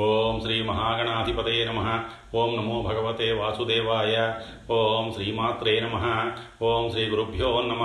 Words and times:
ఓం 0.00 0.40
శ్రీ 0.40 0.62
మహాగణాధిపతే 0.62 1.64
నమ. 1.64 2.04
ఓం 2.34 2.56
నమో 2.56 2.82
భగవతే 2.82 3.32
వాసుదేవాయ. 3.32 4.34
ఓం 4.70 5.12
శ్రీమాత్రే 5.12 5.80
నమ. 5.80 5.96
ఓం 6.62 6.90
శ్రీ 6.90 7.04
గురుభ్యో 7.04 7.62
నమ. 7.62 7.82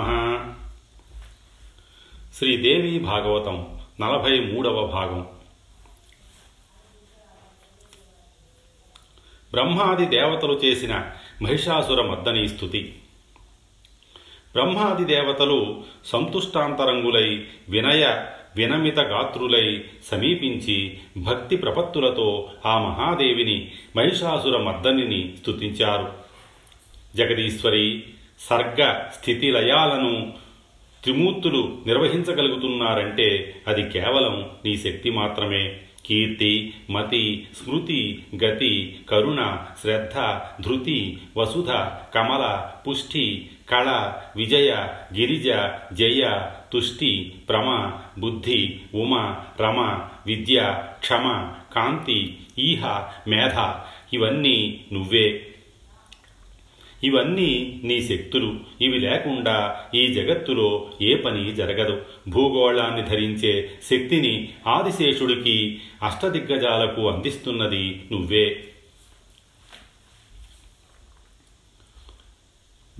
శ్రీదేవి 2.34 2.98
భాగవతం 2.98 3.78
నలభై 4.00 4.40
మూడవ 4.40 4.86
భాగం. 4.86 5.26
బ్రహ్మాది 9.50 10.06
దేవతలు 10.06 10.52
చేసిన 10.52 11.10
మహిషాసుర 11.42 12.02
మద్దని 12.02 12.48
స్థుతి. 12.48 12.98
బ్రహ్మాది 14.52 15.04
దేవతలు 15.04 15.84
సంతుష్టాంతరంగులై 16.04 17.46
వినయ 17.68 18.26
వినమిత 18.56 18.98
గాత్రులై 18.98 19.84
సమీపించి 20.04 20.98
భక్తి 21.16 21.56
ప్రపత్తులతో 21.56 22.50
ఆ 22.66 22.78
మహాదేవిని 22.78 23.70
మహిషాసుర 23.96 24.56
మర్దనిని 24.58 25.32
స్తుతించారు. 25.40 26.12
జగదీశ్వరి 27.16 28.02
సర్గ 28.40 28.94
స్థితి 29.20 29.50
లయాలను 29.50 30.32
త్రిమూర్తులు 31.02 31.78
నిర్వహించగలుగుతున్నారంటే 31.86 33.56
అది 33.68 33.90
కేవలం 33.90 34.50
నీ 34.64 34.76
శక్తి 34.76 35.10
మాత్రమే. 35.10 35.76
కీర్తి 36.06 36.74
మతి 36.90 37.46
స్మృతి 37.56 38.22
గతి 38.44 38.96
కరుణ 39.10 39.58
శ్రద్ధ 39.82 40.40
ధృతి 40.62 41.18
వసుధ 41.36 41.70
కమల 42.14 42.70
పుష్టి 42.88 43.50
కళ 43.70 44.12
విజయ 44.36 44.72
గిరిజ 45.14 45.48
జయ 45.94 46.46
తుష్టి 46.72 47.34
ప్రమ 47.48 47.92
బుద్ధి 48.18 48.80
ఉమ 48.94 49.36
రమ 49.60 50.08
విద్య 50.26 50.82
క్షమ 51.00 51.52
కాంతి 51.74 52.36
ఈహ 52.58 53.08
మేధ 53.28 53.72
ఇవన్నీ 54.12 54.84
నువ్వే. 54.92 55.46
ఇవన్నీ 57.04 57.80
నీ 57.84 58.02
శక్తులు. 58.02 58.60
ఇవి 58.80 58.98
లేకుండా 58.98 59.84
ఈ 59.94 60.06
జగత్తులో 60.06 60.90
ఏ 61.02 61.14
పని 61.14 61.54
జరగదు. 61.54 62.02
భూగోళాన్ని 62.28 63.02
ధరించే 63.02 63.70
శక్తిని 63.82 64.48
ఆదిశేషుడికి 64.66 65.80
అష్టదిగ్గజాలకు 66.02 67.08
అందిస్తున్నది 67.08 68.02
నువ్వే. 68.12 68.64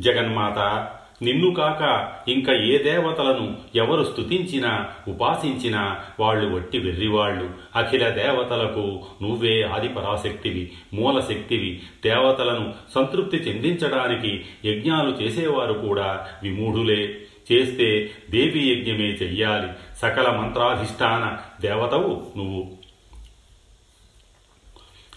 జగన్మాత 0.01 0.89
నిన్ను 1.23 1.55
కాక 1.55 2.13
ఇంకా 2.31 2.53
ఏ 2.53 2.79
దేవతలను 2.79 3.57
ఎవరు 3.75 4.05
స్తుతించినా 4.05 4.89
ఉపాసించినా 5.09 5.99
వాళ్ళు 6.21 6.57
వట్టి 6.57 6.79
వెర్రివాళ్ళు. 6.79 7.51
అఖిల 7.77 8.09
దేవతలకు 8.09 9.01
నువ్వే 9.23 9.63
ఆదిపరాశక్తివి 9.63 10.73
మూలశక్తివి. 10.95 11.83
దేవతలను 12.05 12.75
సంతృప్తి 12.95 13.37
చెందించడానికి 13.37 14.45
యజ్ఞాలు 14.65 15.11
చేసేవారు 15.11 15.73
కూడా 15.73 16.29
విమూఢులే. 16.43 17.19
చేస్తే 17.53 18.11
దేవీ 18.31 18.73
యజ్ఞమే 18.73 19.09
చెయ్యాలి. 19.09 19.99
సకల 19.99 20.37
మంత్రాధిష్టాన 20.37 21.39
దేవతవు 21.61 22.27
నువ్వు. 22.37 22.84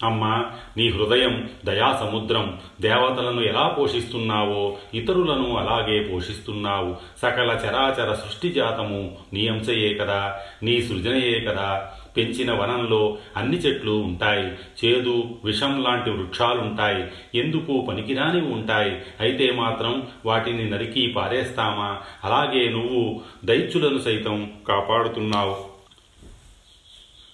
అమ్మా 0.04 0.46
నీ 0.76 0.88
హృదయం 0.88 1.50
దయాసముద్రం. 1.64 2.60
దేవతలను 2.80 3.40
ఎలా 3.40 3.68
పోషిస్తున్నావో 3.68 4.76
ఇతరులను 4.94 5.56
అలాగే 5.56 6.00
పోషిస్తున్నావు. 6.00 6.96
సకల 7.22 7.60
చరాచర 7.66 8.14
సృష్టి 8.14 8.48
జాతము 8.48 9.16
నీ 9.32 9.48
అంశయే 9.48 9.94
కదా 9.94 10.40
నీ 10.62 10.82
సృజనయే 10.82 11.40
కదా. 11.40 11.90
పెంచిన 12.16 12.52
వనంలో 12.52 13.18
అన్ని 13.36 13.56
చెట్లు 13.56 13.90
ఉంటాయి 13.90 14.46
చేదు 14.84 15.24
విషం 15.44 15.82
లాంటి 15.82 16.10
వృక్షాలుంటాయి. 16.10 17.08
ఎందుకు 17.40 17.86
పనికిరాని 17.88 18.40
ఉంటాయి? 18.40 18.98
అయితే 19.20 19.52
మాత్రం 19.52 20.06
వాటిని 20.26 20.70
నరికి 20.70 21.06
పారేస్తామా? 21.06 21.98
అలాగే 22.24 22.68
నువ్వు 22.68 23.20
దైత్యులను 23.44 23.98
సైతం 23.98 24.52
కాపాడుతున్నావు. 24.68 25.67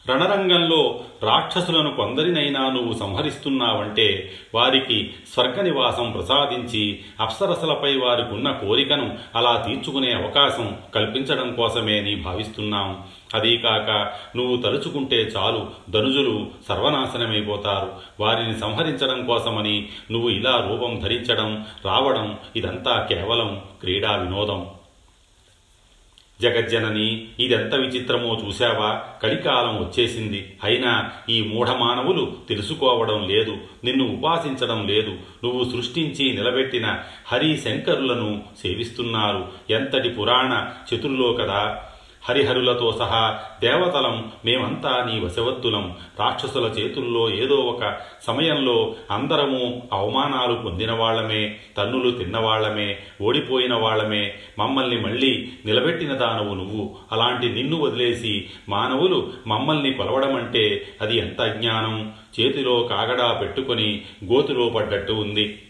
రణరంగంలో 0.09 1.01
రాక్షసులను 1.23 1.95
కొందరినైనా 1.95 2.71
నువ్వు 2.71 2.93
సంహరిస్తున్నావంటే 2.93 4.33
వారికి 4.55 5.15
స్వర్గ 5.35 5.61
నివాసం 5.61 6.11
ప్రసాదించి 6.11 7.01
అప్సరసలపై 7.21 7.97
వారికి 7.97 8.35
ఉన్న 8.35 8.51
కోరికను 8.51 9.19
అలా 9.35 9.65
తీర్చుకునే 9.67 10.13
అవకాశం 10.13 10.77
కల్పించడం 10.95 11.55
కోసమే 11.55 12.01
నీ 12.01 12.15
భావిస్తున్నాం. 12.15 13.03
అదీకాక 13.35 14.13
నువ్వు 14.37 14.57
తలుచుకుంటే 14.57 15.17
చాలు 15.17 15.67
ధనుజులు 15.91 16.47
సర్వనాశనమైపోతారు. 16.69 17.93
వారిని 18.21 18.59
సంహరించడం 18.59 19.27
కోసమని 19.27 19.89
నువ్వు 20.11 20.31
ఇలా 20.31 20.67
రూపం 20.71 20.99
ధరించడం 20.99 21.65
రావడం 21.85 22.39
ఇదంతా 22.57 23.07
కేవలం 23.09 23.61
క్రీడా 23.81 24.17
వినోదం. 24.17 24.67
జగజ్జనని 26.43 27.29
ఇదెంత 27.41 27.75
విచిత్రమో 27.75 28.41
చూశావా? 28.47 29.03
కలికాలం 29.23 29.77
వచ్చేసింది. 29.79 30.57
అయినా 30.65 31.11
ఈ 31.29 31.43
మూఢమానవులు 31.43 32.37
తెలుసుకోవడం 32.49 33.29
లేదు 33.29 33.57
నిన్ను 33.85 34.13
ఉపాసించడం 34.13 34.87
లేదు. 34.89 35.11
నువ్వు 35.45 35.65
సృష్టించి 35.65 36.33
నిలబెట్టిన 36.33 36.99
హరిశంకరులను 37.27 38.43
సేవిస్తున్నారు. 38.63 39.49
ఎంతటి 39.71 40.09
పురాణ 40.09 40.71
చతుర్లో 40.95 41.33
కదా 41.33 41.83
హరిహరులతో 42.29 42.93
సహా 42.99 43.41
దేవతలం 43.61 44.33
మేమంతా 44.45 45.05
నీ 45.05 45.21
వశవత్తులం. 45.21 45.97
రాక్షసుల 46.21 46.65
చేతుల్లో 46.65 47.31
ఏదో 47.35 47.55
ఒక 47.55 47.97
సమయంలో 48.23 48.97
అందరము 49.11 49.89
అవమానాలు 49.93 50.55
పొందిన 50.55 50.93
వాళ్ళమే 50.93 51.57
తన్నులు 51.77 52.11
తిన్నవాళ్ళమే 52.11 52.99
ఓడిపోయిన 53.23 53.75
వాళ్ళమే. 53.75 54.35
మమ్మల్ని 54.59 55.01
మళ్ళీ 55.01 55.53
నిలబెట్టిన 55.67 56.15
దానవు 56.15 56.55
నువ్వు. 56.55 56.97
అలాంటి 57.13 57.49
నిన్ను 57.49 57.77
వదిలేసి 57.77 58.51
మానవులు 58.69 59.33
మమ్మల్ని 59.47 59.93
కొలవడమంటే 59.93 60.89
అది 61.01 61.17
ఎంత 61.17 61.41
అజ్ఞానం. 61.41 62.13
చేతిలో 62.41 62.83
కాగడా 62.83 63.33
పెట్టుకొని 63.33 64.03
గోతులో 64.25 64.69
పడ్డట్టు 64.69 65.13
ఉంది. 65.13 65.63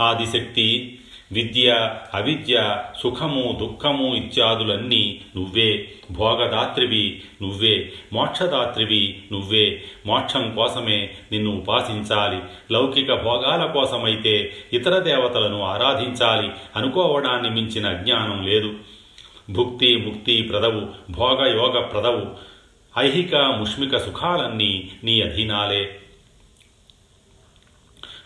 ఆదిశక్తి 0.00 0.98
విద్య 1.32 1.94
అవిద్య 2.14 2.82
సుఖము 3.02 3.56
దుఃఖము 3.60 4.16
ఇత్యాదులన్నీ 4.16 5.20
నువ్వే. 5.36 5.88
భోగదాత్రివి 6.10 7.22
నువ్వే. 7.42 7.92
మోక్షదాత్రివి 8.12 9.22
నువ్వే. 9.32 9.82
మోక్షం 10.06 10.54
కోసమే 10.54 11.10
నిన్ను 11.32 11.56
ఉపాసించాలి. 11.56 12.40
లౌకిక 12.72 13.14
భోగాల 13.14 13.66
కోసమైతే 13.66 14.52
ఇతర 14.72 14.98
దేవతలను 14.98 15.62
ఆరాధించాలి. 15.62 16.50
అనుకోవడాన్ని 16.76 17.50
మించిన 17.50 17.92
జ్ఞానం 17.92 18.46
లేదు. 18.46 18.74
భుక్తి 19.50 19.96
ముక్తి 19.96 20.42
ప్రదవు 20.42 21.12
భోగయోగ 21.12 21.80
ప్రదవు. 21.80 22.26
ఐహిక 22.98 23.36
ముష్మిక 23.36 23.96
సుఖాలన్నీ 23.96 24.88
నీ 25.04 25.20
అధీనాలే. 25.20 25.96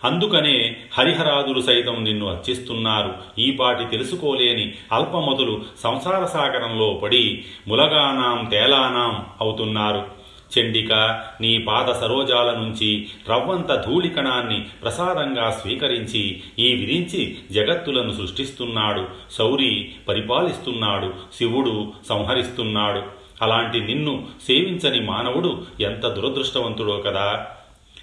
అందుకనే 0.03 0.77
హరిహరాదులు 0.93 1.61
సైతం 1.61 2.03
నిన్ను 2.03 2.27
అర్చిస్తున్నారు. 2.27 3.13
ఈపాటి 3.39 3.85
తెలుసుకోలేని 3.85 4.73
అల్పమతులు 4.91 5.61
సంసార 5.83 6.25
సాగరంలో 6.25 6.99
పడి 7.03 7.45
ములగానాం 7.67 8.45
తేలానాం 8.45 9.25
అవుతున్నారు. 9.41 10.21
చండిక 10.59 10.93
నీ 11.41 11.57
పాద 11.57 11.91
సరోజాల 11.91 12.51
నుంచి 12.51 13.07
రవ్వంత 13.29 13.85
ధూళికణాన్ని 13.85 14.65
ప్రసాదంగా 14.81 15.51
స్వీకరించి 15.51 16.41
ఈ 16.59 16.73
విధించి 16.73 17.37
జగత్తులను 17.51 18.11
సృష్టిస్తున్నాడు. 18.11 19.07
శౌరి 19.37 19.91
పరిపాలిస్తున్నాడు. 20.07 21.13
శివుడు 21.37 21.93
సంహరిస్తున్నాడు. 22.09 23.03
అలాంటి 23.41 23.79
నిన్ను 23.79 24.27
సేవించని 24.47 25.01
మానవుడు 25.01 25.65
ఎంత 25.79 26.05
దురదృష్టవంతుడో 26.07 26.97
కదా! 26.97 27.47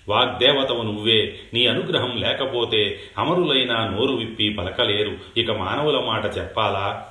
వాగ్దేవతవు 0.08 0.82
నువ్వే. 0.82 1.34
నీ 1.54 1.66
అనుగ్రహం 1.66 2.16
లేకపోతే 2.16 2.98
అమరులైన 3.18 3.72
నోరు 3.72 4.12
విప్పి 4.12 4.56
పలకలేరు. 4.58 5.16
ఇక 5.36 5.50
మానవుల 5.50 5.98
మాట 6.04 6.38
చెప్పాలా? 6.38 7.06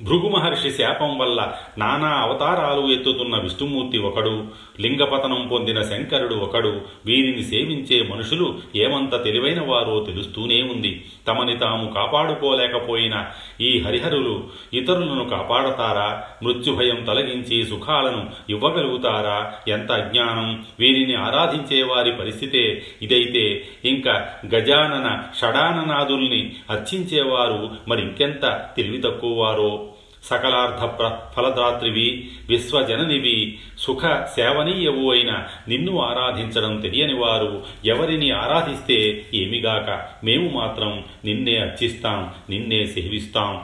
భృగు 0.00 0.28
మహర్షి 0.28 0.70
శాపం 0.70 1.18
వల్ల 1.18 1.54
నానా 1.78 2.08
అవతారాలు 2.08 2.92
ఎత్తుతున్న 2.92 3.38
విష్ణుమూర్తి 3.38 3.98
ఒకడు 3.98 4.44
లింగపతనం 4.80 5.48
పొందిన 5.52 5.82
శంకరుడు 5.82 6.34
ఒకడు 6.34 6.80
వీరిని 7.06 7.42
సేవించే 7.42 8.02
మనుషులు 8.02 8.58
ఏమంత 8.76 9.24
తెలివైన 9.24 9.60
వారో 9.60 10.04
తెలుస్తూనే 10.04 10.62
ఉంది. 10.62 11.04
తమని 11.26 11.58
తాము 11.58 11.92
కాపాడుకోలేకపోయిన 11.92 13.26
ఈ 13.60 13.78
హరిహరులు 13.78 14.44
ఇతరులను 14.72 15.24
కాపాడతారా? 15.24 16.22
మృత్యుభయం 16.42 17.04
తొలగించి 17.04 17.64
సుఖాలను 17.64 18.30
ఇవ్వగలుగుతారా? 18.48 19.52
ఎంత 19.68 19.92
అజ్ఞానం! 19.92 20.64
వీరిని 20.80 21.14
ఆరాధించే 21.14 21.82
వారి 21.82 22.12
పరిస్థితే 22.12 22.82
ఇదైతే 23.02 23.66
ఇంకా 23.84 24.28
గజానన 24.54 25.08
షడాననాదుల్ని 25.40 26.56
అర్చించేవారు 26.70 27.70
మరింకెంత 27.88 28.44
తెలివి 28.76 28.98
తక్కువ 28.98 29.40
వారో 29.40 29.85
సకలార్థ 30.26 30.84
ప్ర 30.98 31.18
ఫలదాత్రివి 31.36 32.30
విశ్వజననివి. 32.48 33.58
సుఖ 33.78 34.00
సేవనీయవు 34.34 35.12
అయిన 35.12 35.44
నిన్ను 35.68 36.00
ఆరాధించడం 36.00 36.80
తెలియని 36.80 37.14
వారు 37.14 37.62
ఎవరిని 37.84 38.30
ఆరాధిస్తే 38.30 39.26
ఏమిగాక? 39.34 40.08
మేము 40.24 40.50
మాత్రం 40.58 41.04
నిన్నే 41.24 41.56
అర్చిస్తాం 41.56 42.34
నిన్నే 42.50 42.86
సేవిస్తాం. 42.86 43.60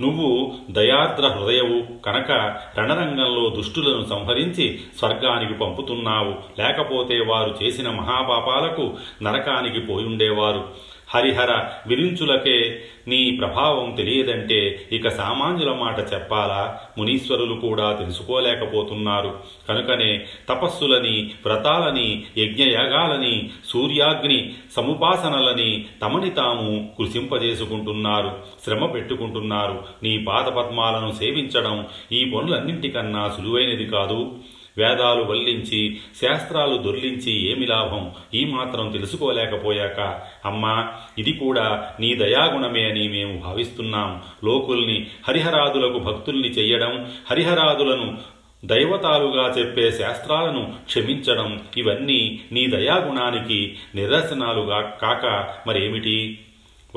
నువ్వు 0.00 0.54
దయార్ద్ర 0.70 1.26
హృదయవు 1.26 2.00
కనుక 2.02 2.30
రణరంగంలో 2.78 3.48
దుష్టులను 3.56 4.04
సంహరించి 4.04 4.80
స్వర్గానికి 4.98 5.54
పంపుతున్నావు. 5.54 6.60
లేకపోతే 6.60 7.20
వారు 7.20 7.58
చేసిన 7.62 7.90
మహాపాపాలకు 7.90 8.94
నరకానికి 9.22 9.80
పోయుండేవారు. 9.80 10.95
హరిహర 11.16 11.64
విరించులకే 11.86 12.82
నీ 13.08 13.30
ప్రభావం 13.30 13.94
తెలియదంటే 13.94 14.88
ఇక 14.92 15.08
సామాన్యుల 15.08 15.72
మాట 15.72 15.98
చెప్పాలా? 16.14 16.80
మునీశ్వరులు 16.98 17.54
కూడా 17.54 17.92
తెలుసుకోలేకపోతున్నారు. 17.92 19.38
కనుకనే 19.68 20.24
తపస్సులని 20.48 21.30
వ్రతాలని 21.46 22.24
యజ్ఞయాగాలని 22.38 23.50
సూర్యాగ్ని 23.64 24.54
సముపాసనలని 24.76 25.84
తమని 26.02 26.30
తాము 26.30 26.94
కృషింపజేసుకుంటున్నారు 26.98 28.38
శ్రమ 28.64 28.86
పెట్టుకుంటున్నారు. 28.86 29.84
నీ 30.02 30.18
పాదపద్మాలను 30.18 31.12
సేవించడం 31.12 31.86
ఈ 32.12 32.24
పనులన్నింటికన్నా 32.24 33.34
సులువైనది 33.36 33.86
కాదు. 33.86 34.34
వేదాలు 34.78 35.22
వల్లించి 35.22 35.96
శాస్త్రాలు 36.22 36.76
దొర్లించి 36.76 37.50
ఏమి 37.50 37.66
లాభం? 37.66 38.10
ఈ 38.34 38.44
మాత్రం 38.44 38.90
తెలుసుకోలేకపోయాక 38.90 40.20
అమ్మా 40.44 40.92
ఇది 41.18 41.32
కూడా 41.32 41.92
నీ 42.00 42.14
దయాగుణమే 42.14 42.90
అని 42.90 43.08
మేము 43.08 43.40
భావిస్తున్నాం. 43.40 44.22
లోకుల్ని 44.44 45.06
హరిహరాదులకు 45.28 45.98
భక్తుల్ని 45.98 46.48
చెయ్యడం 46.48 47.10
హరిహరాదులను 47.30 48.18
దైవతాలుగా 48.64 49.48
చెప్పే 49.58 49.90
శాస్త్రాలను 49.90 50.74
క్షమించడం 50.86 51.62
ఇవన్నీ 51.76 52.40
నీ 52.52 52.66
దయాగుణానికి 52.66 53.76
నిదర్శనాలుగా 53.94 54.80
కాక 54.80 55.54
మరేమిటి? 55.68 56.38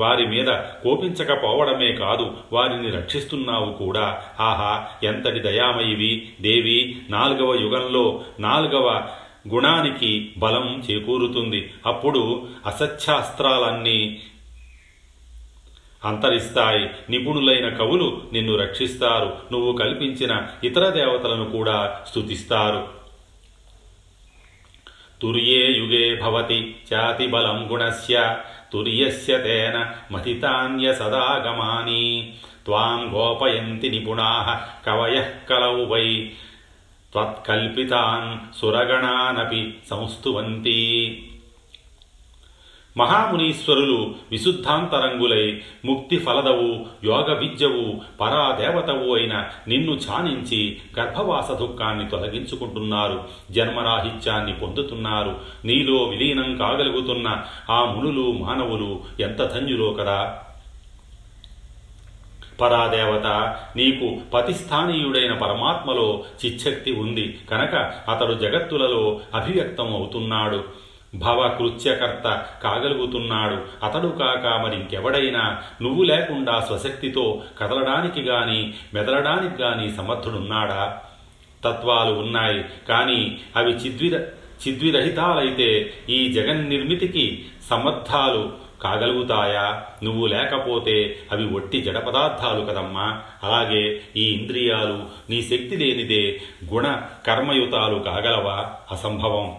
వారి 0.00 0.26
మీద 0.26 0.46
కోపించకపోవడమే 0.82 1.92
కాదు 1.92 2.36
వారిని 2.52 2.90
రక్షిస్తున్నావు 2.90 3.72
కూడా. 3.72 4.22
ఆహా 4.40 4.86
ఎంతటి 5.02 5.38
దయామయివి. 5.38 6.32
దేవి 6.40 7.02
నాలుగవ 7.10 7.54
యుగంలో 7.54 8.24
నాలుగవ 8.40 9.08
గుణానికి 9.54 10.32
బలం 10.38 10.82
చేకూరుతుంది. 10.90 11.72
అప్పుడు 11.86 12.48
అసత్యాస్త్రాలన్నీ 12.66 14.18
అంతరిస్తాయి. 16.04 16.90
నిపుణులైన 17.10 17.68
కవులు 17.68 18.22
నిన్ను 18.32 18.56
రక్షిస్తారు. 18.56 19.36
నువ్వు 19.52 19.72
కల్పించిన 19.72 20.42
ఇతర 20.64 20.88
దేవతలను 20.88 21.50
కూడా 21.50 22.04
స్థుతిస్తారు 22.08 23.00
తుర్యే 25.22 25.66
యుగే 25.66 26.20
భవతి 26.20 26.76
చాతి 26.94 27.26
బలం 27.26 27.72
గుణస్య. 27.72 28.36
తుర్యస్య 28.72 29.34
తేన 29.38 29.76
మథితాన్య 30.12 30.92
సదాగమాని 30.92 32.04
త్వాం 32.64 33.00
గోపయంతి 33.14 33.88
నిపుణాః 33.90 34.48
కవయః 34.86 35.28
కలౌ 35.48 35.76
వై 35.86 36.06
త్వత్కల్పితాన్ 37.12 38.28
సురగణానపి 38.60 39.62
సంస్తువంతి 39.90 40.80
మహామునీశ్వరులు 43.00 43.98
విశుద్ధాంతరంగులై 44.30 45.44
ముక్తి 45.84 46.16
ఫలదవు 46.18 46.70
యోగ 47.04 47.28
విద్యవు 47.34 47.84
పరాదేవతవు 48.20 49.08
అయిన 49.14 49.34
నిన్ను 49.68 49.94
ఛానించి 50.04 50.60
గర్భవాస 50.98 51.50
దుఃఖాన్ని 51.62 52.06
తొలగించుకుంటున్నారు. 52.10 53.18
జన్మరాహిత్యాన్ని 53.50 54.54
పొందుతున్నారు. 54.60 55.32
నీలో 55.64 55.98
విలీనం 56.04 56.50
కాగలుగుతున్న 56.56 57.28
ఆ 57.70 57.80
మునులు 57.86 58.26
మానవులు 58.42 58.90
ఎంత 59.20 59.40
ధన్యులో 59.54 59.90
కదా! 59.92 60.20
పరాదేవత 62.58 63.26
నీకు 63.76 64.06
పతిస్థానీయుడైన 64.34 65.32
పరమాత్మలో 65.34 66.08
చిచ్చక్తి 66.40 66.90
ఉంది. 67.02 67.24
కనుక 67.50 67.74
అతడు 68.08 68.34
జగత్తులలో 68.42 69.04
అభివ్యక్తం 69.34 69.88
అవుతున్నాడు 69.94 70.60
భవకృత్యకర్త 71.14 72.46
కాగలుగుతున్నాడు. 72.62 73.84
అతడు 73.84 74.08
కాక 74.08 74.46
మరింకెవడైనా 74.46 75.62
నువ్వు 75.82 76.02
లేకుండా 76.02 76.60
స్వశక్తితో 76.60 77.42
కదలడానికి 77.58 78.20
గాని 78.20 78.74
మెదలడానికి 78.94 79.62
గాని 79.62 79.96
సమర్థుడున్నాడా? 79.96 81.02
తత్వాలు 81.64 82.14
ఉన్నాయి. 82.14 82.64
కానీ 82.88 83.38
అవి 83.56 83.70
చిద్విర 83.70 84.20
చిద్విరహితాలైతే 84.68 85.92
ఈ 86.08 86.32
జగన్నిర్మితికి 86.32 87.44
సమర్థాలు 87.70 88.52
కాగలుగుతాయా? 88.82 89.82
నువ్వు 90.02 90.26
లేకపోతే 90.26 91.18
అవి 91.32 91.46
ఒట్టి 91.46 91.80
జడ 91.80 91.98
పదార్థాలు 91.98 92.64
కదమ్మా. 92.64 93.22
అలాగే 93.42 94.00
ఈ 94.16 94.24
ఇంద్రియాలు 94.30 95.02
నీ 95.30 95.42
శక్తి 95.42 95.76
లేనిదే 95.76 96.40
గుణ 96.74 96.96
కర్మయుతాలు 97.26 97.98
కాగలవా? 97.98 98.72
అసంభవం. 98.90 99.56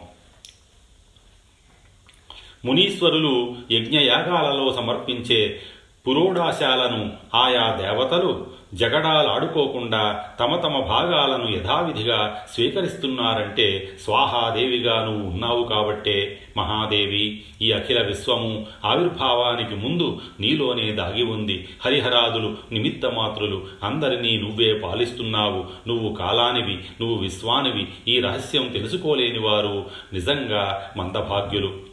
మునీశ్వరులు 2.66 3.56
యజ్ఞయాగాలలో 3.72 4.74
సమర్పించే 4.74 5.60
పురోడాశాలను 6.08 7.12
ఆయా 7.36 7.78
దేవతలు 7.82 8.62
జగడాలాడుకోకుండా 8.74 10.26
తమ 10.40 10.56
తమ 10.56 10.80
భాగాలను 10.80 11.58
యథావిధిగా 11.58 12.46
స్వీకరిస్తున్నారంటే 12.54 13.90
స్వాహాదేవిగా 14.04 15.06
నువ్వు 15.06 15.30
ఉన్నావు 15.30 15.64
కాబట్టే 15.64 16.40
మహాదేవి 16.58 17.42
ఈ 17.62 17.72
అఖిల 17.72 18.02
విశ్వము 18.02 18.66
ఆవిర్భావానికి 18.86 19.76
ముందు 19.76 20.22
నీలోనే 20.40 20.92
దాగి 20.92 21.24
ఉంది. 21.24 21.70
హరిహరాదులు 21.86 22.58
నిమిత్తమాత్రులు 22.72 23.66
అందరినీ 23.84 24.38
నువ్వే 24.38 24.74
పాలిస్తున్నావు. 24.74 25.66
నువ్వు 25.88 26.16
కాలానివి 26.16 26.74
నువ్వు 26.74 27.16
విశ్వానివి. 27.16 27.88
ఈ 28.08 28.20
రహస్యం 28.20 28.68
తెలుసుకోలేని 28.68 29.40
వారు 29.40 29.86
నిజంగా 30.14 30.92
మందభాగ్యులు. 30.98 31.91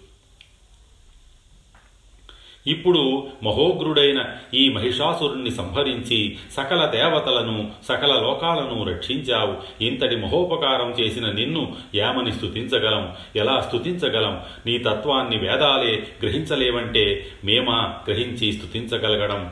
ఇప్పుడు 2.68 3.26
మహోగ్రుడైన 3.42 4.24
ఈ 4.54 4.68
మహిషాసురుణ్ణి 4.68 5.50
సంహరించి 5.50 6.36
సకల 6.52 6.86
దేవతలను 6.86 7.70
సకల 7.88 8.20
లోకాలను 8.22 8.84
రక్షించావు. 8.84 9.84
ఇంతటి 9.84 10.16
మహోపకారం 10.16 10.94
చేసిన 11.00 11.30
నిన్ను 11.30 11.76
ఏమని 11.94 12.32
స్థుతించగలం 12.32 13.14
ఎలా 13.36 13.60
స్థుతించగలం 13.60 14.40
నీ 14.66 14.78
తత్వాన్ని 14.78 15.38
వేదాలే 15.38 16.06
గ్రహించలేవంటే 16.22 17.26
మేమా 17.44 17.94
గ్రహించి 18.08 18.52
స్తుతించగలగడం? 18.52 19.50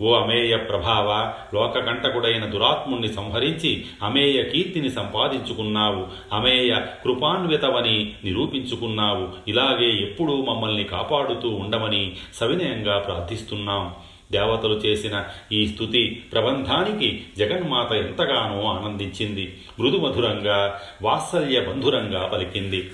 ఓ 0.00 0.14
అమేయ 0.14 0.56
ప్రభావ 0.56 1.32
లోకకంటకుడైన 1.54 2.44
దురాత్ముణ్ణి 2.44 3.12
సంహరించి 3.12 3.84
అమేయ 4.02 4.42
కీర్తిని 4.42 4.90
సంపాదించుకున్నావు. 4.90 6.06
అమేయ 6.32 6.76
కృపాన్వితవని 7.04 8.14
నిరూపించుకున్నావు. 8.24 9.28
ఇలాగే 9.48 9.90
ఎప్పుడూ 10.02 10.44
మమ్మల్ని 10.44 10.84
కాపాడుతూ 10.84 11.48
ఉండమని 11.48 12.16
సవినయంగా 12.34 12.98
ప్రార్థిస్తున్నాం. 12.98 13.94
దేవతలు 14.32 14.74
చేసిన 14.74 15.24
ఈ 15.52 15.66
స్థుతి 15.66 16.22
ప్రబంధానికి 16.32 17.24
జగన్మాత 17.38 17.92
ఎంతగానో 17.92 18.66
ఆనందించింది. 18.66 19.56
మృదుమధురంగా 19.80 20.80
వాత్సల్య 21.02 21.60
బంధురంగా 21.60 22.30
పలికింది. 22.34 22.90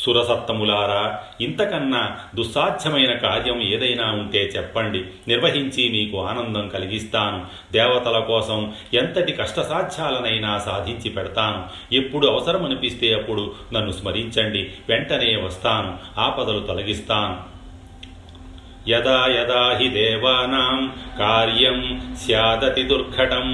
సురసత్తములారా 0.00 1.18
ఇంతకన్నా 1.40 2.18
దుస్సాధ్యమైన 2.34 3.12
కార్యం 3.12 3.62
ఏదైనా 3.62 4.12
ఉంటే 4.12 4.52
చెప్పండి. 4.56 5.04
నిర్వహించి 5.28 5.88
మీకు 5.88 6.24
ఆనందం 6.24 6.68
కలిగిస్తాను. 6.68 7.46
దేవతల 7.72 8.18
కోసం 8.18 8.72
ఎంతటి 8.94 9.32
కష్టసాధ్యాలనైనా 9.32 10.58
సాధించి 10.58 11.10
పెడతాను. 11.10 11.94
ఎప్పుడు 11.94 12.26
అవసరమనిపిస్తే 12.26 13.14
అప్పుడు 13.14 13.54
నన్ను 13.72 13.90
స్మరించండి. 13.90 14.70
వెంటనే 14.88 15.36
వస్తాను. 15.36 16.20
ఆపదలు 16.20 16.60
తొలగిస్తాను. 16.60 17.60
యదా 18.88 19.26
యదా 19.26 19.78
హి 19.78 19.88
దేవానాం 19.88 20.94
కార్యం 21.18 22.00
స్యాదతి 22.24 22.82
దుర్ఘటం. 22.82 23.48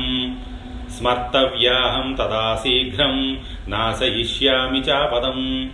స్మర్తవ్యాహం 0.98 2.12
తదా 2.12 2.60
శీఘ్రం 2.62 3.44
నాశయిష్యామి 3.68 4.80
చాపదం. 4.80 5.70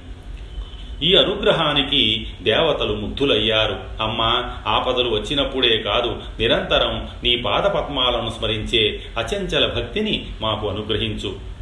ఈ 1.02 1.14
అనుగ్రహానికి 1.14 2.26
దేవతలు 2.42 2.94
ముగ్ధులయ్యారు. 2.94 3.80
అమ్మా 4.02 4.50
ఆపదలు 4.66 5.10
వచ్చినప్పుడే 5.10 5.76
కాదు 5.76 6.22
నిరంతరం 6.40 7.08
నీ 7.24 7.36
పాదపద్మాలను 7.36 8.30
స్మరించే 8.30 9.00
అచంచల 9.18 9.66
భక్తిని 9.66 10.26
మాకు 10.40 10.68
అనుగ్రహించు. 10.68 11.52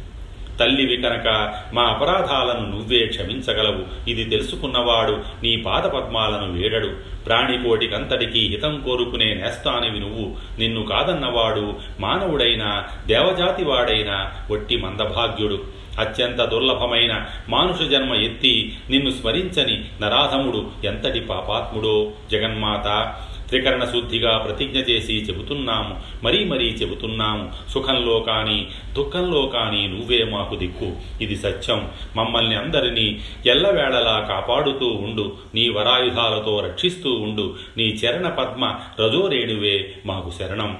తల్లివి 0.59 0.97
కనుక 0.97 1.53
మా 1.73 1.81
అపరాధాలను 1.81 2.69
నువ్వే 2.69 3.05
క్షమించగలవు. 3.05 4.09
ఇది 4.09 4.23
తెలుసుకున్నవాడు 4.23 5.11
నీ 5.43 5.55
పాదపద్మాలను 5.55 6.51
వేడడు 6.53 6.91
ప్రాణికోటికంతటికీ 7.25 8.39
హితం 8.39 8.81
కోరుకునే 8.85 9.33
నేస్తానివి 9.33 9.99
నువ్వు. 9.99 10.35
నిన్ను 10.59 10.83
కాదన్నవాడు 10.83 11.75
మానవుడైనా 11.99 12.83
దేవజాతివాడైనా 13.07 14.31
ఒట్టి 14.51 14.77
మందభాగ్యుడు. 14.77 15.80
అత్యంత 15.99 16.45
దుర్లభమైన 16.45 17.25
మానుష 17.49 17.89
జన్మ 17.89 18.13
ఎత్తి 18.13 18.77
నిన్ను 18.89 19.11
స్మరించని 19.11 19.85
నరాధముడు 20.01 20.71
ఎంతటి 20.85 21.19
పాపాత్ముడో? 21.19 22.11
జగన్మాత 22.31 23.15
త్రికరణ 23.49 23.83
శుద్ధిగా 23.83 24.37
ప్రతిజ్ఞ 24.37 24.77
చేసి 24.77 25.13
చెబుతున్నాము 25.13 26.01
మరీ 26.23 26.43
మరీ 26.43 26.65
చెబుతున్నాము. 26.65 27.51
సుఖంలో 27.69 28.19
కానీ 28.19 28.67
దుఃఖంలో 28.93 29.41
కానీ 29.41 29.87
నువ్వే 29.87 30.23
మాకు 30.23 30.55
దిక్కు. 30.55 30.91
ఇది 31.21 31.35
సత్యం. 31.35 31.91
మమ్మల్ని 32.15 32.55
అందరినీ 32.55 33.19
ఎల్లవేళలా 33.45 34.25
కాపాడుతూ 34.29 34.87
ఉండు. 34.87 35.37
నీ 35.55 35.69
వరాయుధాలతో 35.69 36.59
రక్షిస్తూ 36.59 37.13
ఉండు. 37.13 37.55
నీ 37.77 37.83
చరణ 37.83 38.27
పద్మ 38.29 38.75
రజోరేణువే 38.99 39.93
మాకు 40.05 40.31
శరణం. 40.39 40.77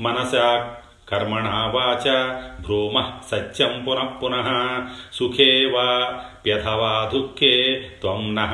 మనసా 0.00 0.74
కర్మణా 1.10 1.56
వాచ 1.66 2.06
భ్రూమ 2.60 2.96
సత్యం 3.30 3.72
పునః 3.86 4.10
పునః 4.20 4.48
సుఖే 5.12 5.50
వా 5.66 5.88
ప్యథవా 6.44 6.92
దుఃఖే 7.12 7.54
త్వం 8.00 8.22
నః 8.34 8.52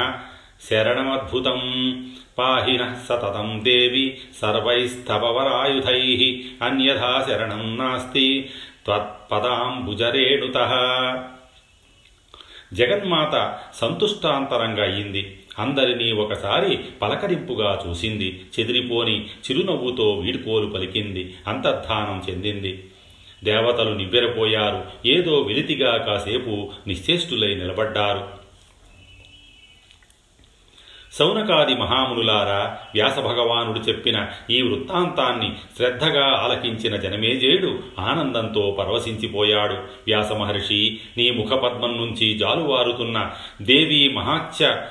శరణమద్భుతం 0.69 1.61
పాహిన 2.39 2.83
సతతం 3.09 3.51
దేవి 3.65 4.07
సర్వైస్తవరాయుధై 4.41 6.01
అన్యథా 6.63 7.13
శరణం 7.29 7.65
నాస్తి 7.77 8.27
త్వత్పదాంబుజరేణుత 8.85 10.59
జగన్మాత 12.73 13.35
సంతుష్టాంతరంగా 13.75 14.85
అయింది 14.85 15.23
అందరినీ 15.59 16.13
ఒకసారి 16.13 16.77
పలకరింపుగా 17.03 17.85
చూసింది. 17.89 18.45
చెదిరిపోని 18.61 19.27
చిరునవ్వుతో 19.27 20.13
వీడ్కోలు 20.13 20.71
పలికింది. 20.71 21.35
అంతర్ధానం 21.47 22.23
చెందింది. 22.31 22.85
దేవతలు 23.45 23.95
నివ్వెరపోయారు. 23.95 24.85
ఏదో 25.07 25.41
వెలితిగా 25.41 25.97
కాసేపు 25.97 26.71
నిశ్చేష్టులై 26.87 27.55
నిలబడ్డారు. 27.55 28.47
సౌనకాది 31.13 31.75
మహామునులారా 31.75 32.79
వ్యాసభగవానుడు 32.95 33.79
చెప్పిన 33.79 34.27
ఈ 34.51 34.63
వృత్తాంతాన్ని 34.63 35.53
శ్రద్ధగా 35.77 36.27
ఆలకించిన 36.27 36.97
జనమేజేయుడు 36.97 37.79
ఆనందంతో 37.99 38.77
పరవశించిపోయాడు. 38.79 39.75
వ్యాసమహర్షి 39.75 41.01
నీ 41.17 41.31
ముఖపద్మం 41.31 41.97
నుంచి 41.97 42.39
జాలువారుతున్న 42.39 43.31
దేవీ 43.63 44.09
మహాత్య 44.09 44.83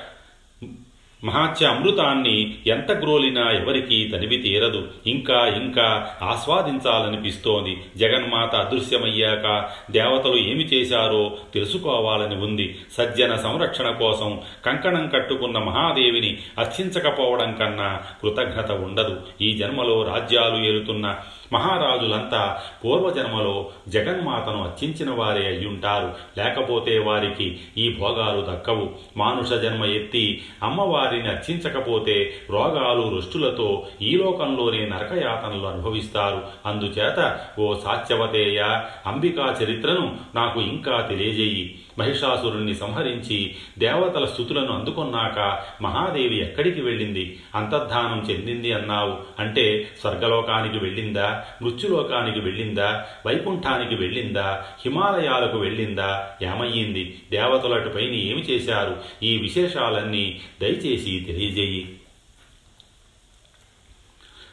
మహాత్య 1.26 1.66
అమృతాన్ని 1.66 2.58
ఎంత 2.66 2.92
గ్రోలినా 2.92 3.50
ఎవరికీ 3.50 4.08
తనివి 4.08 4.36
తీరదు. 4.36 4.88
ఇంకా 5.06 5.46
ఇంకా 5.46 6.10
ఆస్వాదించాలనిపిస్తోంది. 6.22 7.76
జగన్మాత 7.96 8.54
అదృశ్యమయ్యాక 8.54 9.68
దేవతలు 9.90 10.36
ఏమి 10.36 10.64
చేశారో 10.64 11.36
తెలుసుకోవాలని 11.54 12.36
ఉంది. 12.36 12.78
సజ్జన 12.98 13.36
సంరక్షణ 13.36 13.90
కోసం 13.90 14.40
కంకణం 14.66 15.08
కట్టుకున్న 15.08 15.58
మహాదేవిని 15.58 16.38
అర్చించకపోవడం 16.58 17.52
కన్నా 17.52 18.00
కృతజ్ఞత 18.22 18.70
ఉండదు. 18.70 19.20
ఈ 19.40 19.52
జన్మలో 19.52 20.02
రాజ్యాలు 20.02 20.64
ఏలుతున్న 20.64 21.16
మహారాజులంతా 21.52 22.58
పూర్వజన్మలో 22.84 23.70
జగన్మాతను 23.88 24.62
అర్చించిన 24.62 25.10
వారే 25.10 25.46
అయ్యుంటారు. 25.46 26.14
లేకపోతే 26.38 26.98
వారికి 26.98 27.60
ఈ 27.78 27.96
భోగాలు 27.98 28.46
దక్కవు. 28.50 28.90
మానుష 29.16 29.52
జన్మ 29.52 29.84
ఎత్తి 29.84 30.42
అమ్మవారిని 30.62 31.28
అర్చించకపోతే 31.28 32.32
రోగాలు 32.50 33.08
రుష్టులతో 33.16 33.86
ఈ 34.02 34.16
లోకంలోనే 34.16 34.86
నరకయాతనలు 34.86 35.66
అనుభవిస్తారు. 35.66 36.42
అందుచేత 36.66 37.40
ఓ 37.58 37.74
సాత్యవతేయ 37.74 38.62
అంబికా 39.06 39.56
చరిత్రను 39.62 40.16
నాకు 40.34 40.60
ఇంకా 40.60 41.00
తెలియజేయి. 41.00 41.78
మహిషాసురుణ్ణి 41.98 42.74
సంహరించి 42.74 43.54
దేవతల 43.78 44.24
స్థుతులను 44.24 44.72
అందుకున్నాక 44.72 45.58
మహాదేవి 45.82 46.40
ఎక్కడికి 46.40 46.80
వెళ్ళింది? 46.80 47.40
అంతర్ధానం 47.54 48.26
చెందింది 48.30 48.72
అన్నావు. 48.72 49.18
అంటే 49.38 49.88
స్వర్గలోకానికి 50.00 50.84
వెళ్ళిందా? 50.84 51.44
మృత్యులోకానికి 51.62 52.40
వెళ్ళిందా? 52.40 53.06
వైకుంఠానికి 53.26 53.94
వెళ్ళిందా? 53.94 54.64
హిమాలయాలకు 54.84 55.58
వెళ్ళిందా? 55.58 56.30
ఏమయ్యింది? 56.42 57.22
దేవతలటుపైన 57.32 58.14
ఏమి 58.14 58.42
చేశారు? 58.42 58.96
ఈ 59.22 59.38
విశేషాలన్నీ 59.38 60.40
దయచేసి 60.62 61.24
తెలియజేయి. 61.26 61.92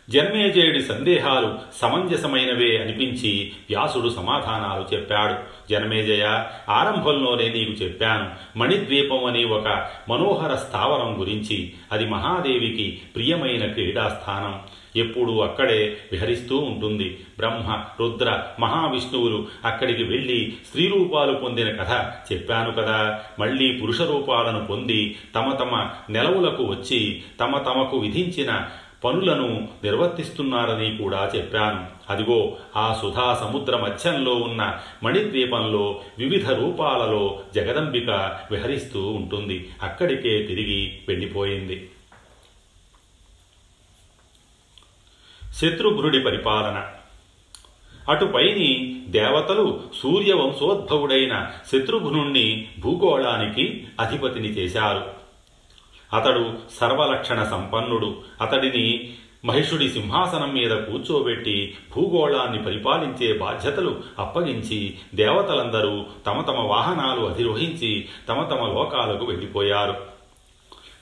జన్మేజయుడి 0.10 0.82
సందేహాలు 0.82 1.56
సమంజసమైనవే 1.82 2.78
అనిపించి 2.78 3.52
వ్యాసుడు 3.70 4.10
సమాధానాలు 4.10 4.96
చెప్పాడు. 4.96 5.36
జనమేజయ 5.70 6.44
ఆరంభంలోనే 6.70 7.50
నీకు 7.50 7.72
చెప్పాను. 7.72 8.58
మణిద్వీపం 8.58 9.26
అనే 9.26 9.46
ఒక 9.46 9.88
మనోహర 10.10 10.56
స్థావరం 10.56 11.20
గురించి 11.20 11.74
అది 11.92 12.08
మహాదేవికి 12.08 13.02
ప్రియమైన 13.16 13.66
క్రీడాస్థానం. 13.72 14.60
ఎప్పుడూ 14.96 15.40
అక్కడే 15.40 15.98
విహరిస్తూ 16.12 16.58
ఉంటుంది. 16.58 17.20
బ్రహ్మ 17.38 17.84
రుద్ర 18.00 18.44
మహావిష్ణువులు 18.60 19.48
అక్కడికి 19.66 20.04
వెళ్ళి 20.04 20.54
స్త్రీ 20.68 20.88
రూపాలు 20.88 21.34
పొందిన 21.34 21.70
కథ 21.70 22.12
చెప్పాను 22.34 22.72
కదా. 22.72 23.20
మళ్ళీ 23.40 23.74
పురుష 23.74 24.02
రూపాలను 24.02 24.66
పొంది 24.66 25.18
తమ 25.36 25.54
తమ 25.54 25.90
నెలవులకు 26.10 26.64
వచ్చి 26.64 27.22
తమ 27.40 27.58
తమకు 27.58 27.98
విధించిన 27.98 28.66
పనులను 29.04 29.68
నిర్వర్తిస్తున్నారని 29.84 30.98
కూడా 30.98 31.32
చెప్పాను. 31.36 31.88
అదిగో 32.10 32.58
ఆ 32.76 33.00
సుధా 33.02 33.34
సముద్ర 33.34 33.78
మధ్యంలో 33.78 34.36
ఉన్న 34.36 34.80
మణిద్వీపంలో 35.04 36.02
వివిధ 36.18 36.52
రూపాలలో 36.52 37.42
జగదంబిక 37.56 38.10
విహరిస్తూ 38.52 39.12
ఉంటుంది. 39.12 39.70
అక్కడికే 39.82 40.44
తిరిగి 40.44 41.00
వెళ్ళిపోయింది. 41.08 41.90
శత్రుఘ్నుడి 45.54 46.20
పరిపాలన. 46.20 46.90
అటుపైని 48.10 49.02
దేవతలు 49.08 49.82
సూర్యవంశోద్భవుడైన 50.04 51.52
శత్రుఘ్నుణ్ణి 51.72 52.68
భూగోళానికి 52.80 53.88
అధిపతిని 54.00 54.50
చేశారు. 54.50 55.23
అతడు 56.14 56.54
సర్వలక్షణ 56.82 57.44
సంపన్నుడు. 57.44 58.16
అతడిని 58.42 59.14
మహిషుడి 59.46 59.90
సింహాసనం 59.90 60.54
మీద 60.54 60.72
కూర్చోబెట్టి 60.72 61.76
భూగోళాన్ని 61.96 62.64
పరిపాలించే 62.64 63.38
బాధ్యతలు 63.38 64.02
అప్పగించి 64.20 64.94
దేవతలందరూ 65.16 66.06
తమ 66.28 66.42
తమ 66.42 66.60
వాహనాలు 66.60 67.22
అధిరోహించి 67.22 68.06
తమ 68.30 68.44
తమ 68.44 68.68
లోకాలకు 68.68 69.26
వెళ్ళిపోయారు. 69.26 70.13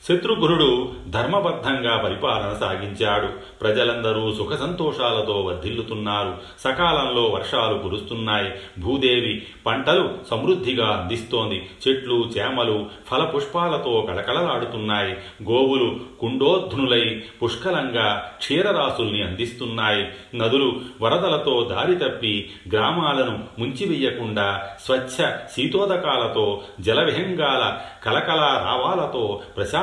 శత్రుఘ్నుడు 0.09 0.93
ధర్మబద్ధంగా 1.07 1.97
పరిపాలన 1.97 2.57
సాగించాడు. 2.59 3.27
ప్రజలందరూ 3.61 4.33
సుఖ 4.33 4.59
సంతోషాలతో 4.59 5.41
వర్ధిల్లుతున్నారు. 5.41 6.37
సకాలంలో 6.59 7.23
వర్షాలు 7.23 7.77
కురుస్తున్నాయి. 7.77 8.51
భూదేవి 8.79 9.43
పంటలు 9.65 10.09
సమృద్ధిగా 10.31 10.87
అందిస్తోంది. 10.87 11.69
చెట్లు 11.87 12.15
చేమలు 12.15 12.85
ఫలపుష్పాలతో 13.11 14.07
కళకళలాడుతున్నాయి. 14.09 15.11
గోవులు 15.51 15.99
కుండోధ్నులై 16.19 17.23
పుష్కలంగా 17.43 18.31
క్షీరరాశుల్ని 18.37 19.23
అందిస్తున్నాయి. 19.23 20.07
నదులు 20.37 20.81
వరదలతో 21.01 21.67
దారి 21.71 21.95
తప్పి 21.95 22.49
గ్రామాలను 22.73 23.43
ముంచివెయ్యకుండా 23.59 24.67
స్వచ్ఛ 24.85 25.29
శీతోదకాలతో 25.29 26.61
జలవిహంగాల 26.81 27.77
కలకల 28.03 28.39
రావాలతో 28.39 29.41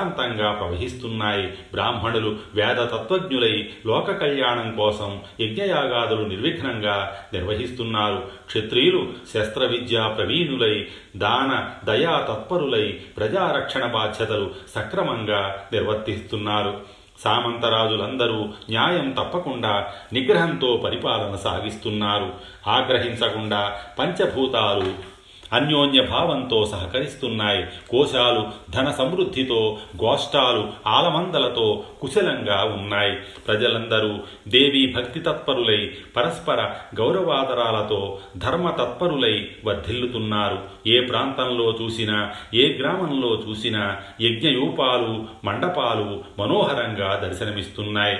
ప్రశాంతంగా 0.09 0.53
ప్రవహిస్తున్నాయి. 0.53 1.47
బ్రాహ్మణులు 1.47 2.37
వేద 2.55 2.77
తత్వజ్ఞులై 2.77 3.69
లోక 3.87 4.11
కళ్యాణం 4.13 4.77
కోసం 4.77 5.21
యజ్ఞయాగాదులు 5.41 6.23
నిర్విఘ్నంగా 6.23 7.17
నిర్వహిస్తున్నారు. 7.33 8.31
క్షత్రియులు 8.47 9.09
శస్త్ర 9.35 9.65
విద్యా 9.67 10.09
ప్రవీణులై 10.09 10.87
దాన 11.17 11.71
దయా 11.87 12.27
తత్పరులై 12.29 12.93
ప్రజారక్షణ 12.93 13.87
బాధ్యతలు 13.87 14.51
సక్రమంగా 14.75 15.65
నిర్వర్తిస్తున్నారు. 15.73 16.81
సామంతరాజులందరూ 17.25 18.45
న్యాయం 18.71 19.11
తప్పకుండా 19.11 19.87
నిగ్రహంతో 20.13 20.83
పరిపాలన 20.85 21.37
సాగిస్తున్నారు. 21.37 22.33
ఆగ్రహించకుండా 22.67 23.73
పంచభూతాలు 23.99 25.18
అన్యోన్య 25.53 26.03
భావంతో 26.03 26.67
సహకరిస్తున్నాయి. 26.67 27.67
కోశాలు 27.91 28.47
ధన 28.71 28.91
సమృద్ధితో 28.91 29.79
గోష్టాలు 30.05 30.69
ఆలమందలతో 30.87 31.85
కుశలంగా 32.01 32.65
ఉన్నాయి. 32.65 33.17
ప్రజలందరూ 33.49 34.19
దేవీ 34.49 34.93
భక్తి 34.97 35.21
తత్పరులై 35.21 35.91
పరస్పర 36.17 36.71
గౌరవాదరాలతో 37.01 38.19
ధర్మ 38.37 38.71
తత్పరులై 38.71 39.49
వర్ధిల్లుతున్నారు. 39.65 40.59
ఏ 40.87 41.01
ప్రాంతంలో 41.01 41.79
చూసినా 41.83 42.33
ఏ 42.55 42.79
గ్రామంలో 42.79 43.43
చూసినా 43.49 43.97
యజ్ఞయూపాలు 44.21 45.27
మండపాలు 45.45 46.25
మనోహరంగా 46.39 47.21
దర్శనమిస్తున్నాయి. 47.25 48.19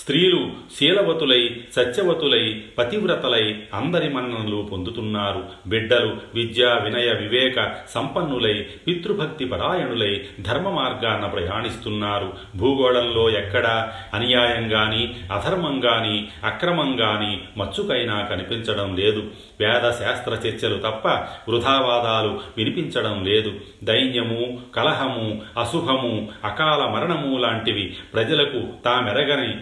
స్త్రీలు 0.00 0.50
శీలవతులై 0.78 1.60
సత్యవతులై 1.76 2.62
పతివ్రతలై 2.78 3.56
అందరి 3.74 4.08
మన్ననలు 4.08 4.68
పొందుతున్నారు. 4.72 5.44
బిడ్డలు 5.66 6.16
విద్యా 6.34 6.74
వినయ 6.74 7.12
వివేక 7.12 7.74
సంపన్నులై 7.88 8.66
పితృభక్తి 8.86 9.44
పరాయణులై 9.44 10.24
ధర్మ 10.40 10.70
మార్గాన 10.70 11.26
ప్రయాణిస్తున్నారు. 11.26 12.32
భూగోళంలో 12.56 13.30
ఎక్కడా 13.30 13.92
అన్యాయం 14.14 14.72
గాని 14.72 15.14
అధర్మం 15.32 15.80
గాని 15.84 16.28
అక్రమం 16.44 17.00
గాని 17.00 17.40
మచ్చుకైనా 17.56 18.20
కనిపించడం 18.20 18.96
లేదు. 18.96 19.30
వేద 19.60 19.90
శాస్త్ర 19.90 20.32
చర్చలు 20.32 20.78
తప్ప 20.78 21.08
వృధావాదాలు 21.48 22.40
వినిపించడం 22.56 23.24
లేదు. 23.24 23.52
దైన్యము 23.84 24.60
కలహము 24.74 25.42
అశుభము 25.60 26.28
అకాల 26.44 26.90
మరణము 26.90 27.38
లాంటివి 27.38 27.96
ప్రజలకు 28.14 28.62
తామెరగని 28.84 29.54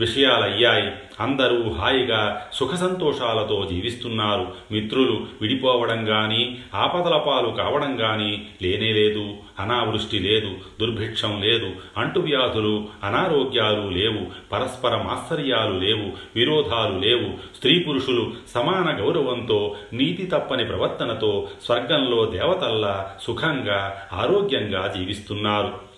విషయాలయ్యాయి 0.00 0.92
అందరూ 1.20 1.72
హాయిగా 1.72 2.48
సుఖ 2.52 2.74
సంతోషాలతో 2.74 3.68
జీవిస్తున్నారు. 3.70 4.52
మిత్రులు 4.70 5.26
విడిపోవడం 5.40 6.04
కానీ 6.04 6.58
ఆపదల 6.74 7.16
పాలు 7.16 7.48
కావడం 7.48 7.98
లేనే 7.98 8.42
లేనేలేదు 8.62 9.32
అనావృష్టి 9.58 10.18
లేదు. 10.18 10.50
దుర్భిక్షం 10.80 11.42
లేదు. 11.42 11.70
అంటువ్యాధులు 11.96 12.88
అనారోగ్యాలు 13.04 13.88
లేవు. 13.88 14.26
పరస్పర 14.52 14.96
మాత్సర్యాలు 14.96 15.78
లేవు. 15.78 16.12
విరోధాలు 16.36 16.98
లేవు. 16.98 17.56
స్త్రీ 17.56 17.78
పురుషులు 17.78 18.32
సమాన 18.54 19.00
గౌరవంతో 19.00 19.76
నీతి 19.92 20.26
తప్పని 20.26 20.64
ప్రవర్తనతో 20.64 21.48
స్వర్గంలో 21.64 22.26
దేవతల్లా 22.26 23.14
సుఖంగా 23.20 24.08
ఆరోగ్యంగా 24.12 24.94
జీవిస్తున్నారు. 24.96 25.89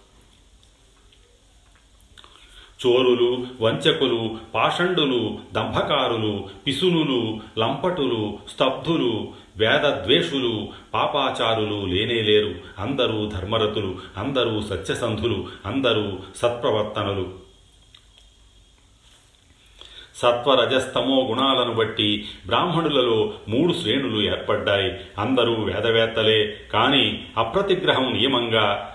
చోరులు 2.86 3.46
వంచకులు 3.60 4.36
పాషండులు 4.54 5.38
దంభకారులు 5.54 6.48
పిసునులు 6.66 7.40
లంపటులు 7.58 8.38
స్తబ్ధులు 8.54 9.28
వేదద్వేషులు 9.56 10.68
పాపాచారులు 10.94 11.86
లేనేలేరు 11.86 12.54
అందరూ 12.78 13.26
ధర్మరతులు 13.26 13.94
అందరూ 14.16 14.62
సత్యసంధులు 14.62 15.46
అందరూ 15.66 16.18
సత్ప్రవర్తనులు. 16.36 17.42
సత్వరజస్తమో 20.16 21.22
గుణాలను 21.22 21.74
బట్టి 21.74 22.26
బ్రాహ్మణులలో 22.46 23.34
మూడు 23.48 23.72
శ్రేణులు 23.72 24.22
ఏర్పడ్డాయి. 24.22 24.92
అందరూ 25.18 25.54
వేదవేత్తలే. 25.54 26.60
కానీ 26.72 27.24
అప్రతిగ్రహం 27.38 28.12
నియమంగా 28.12 28.88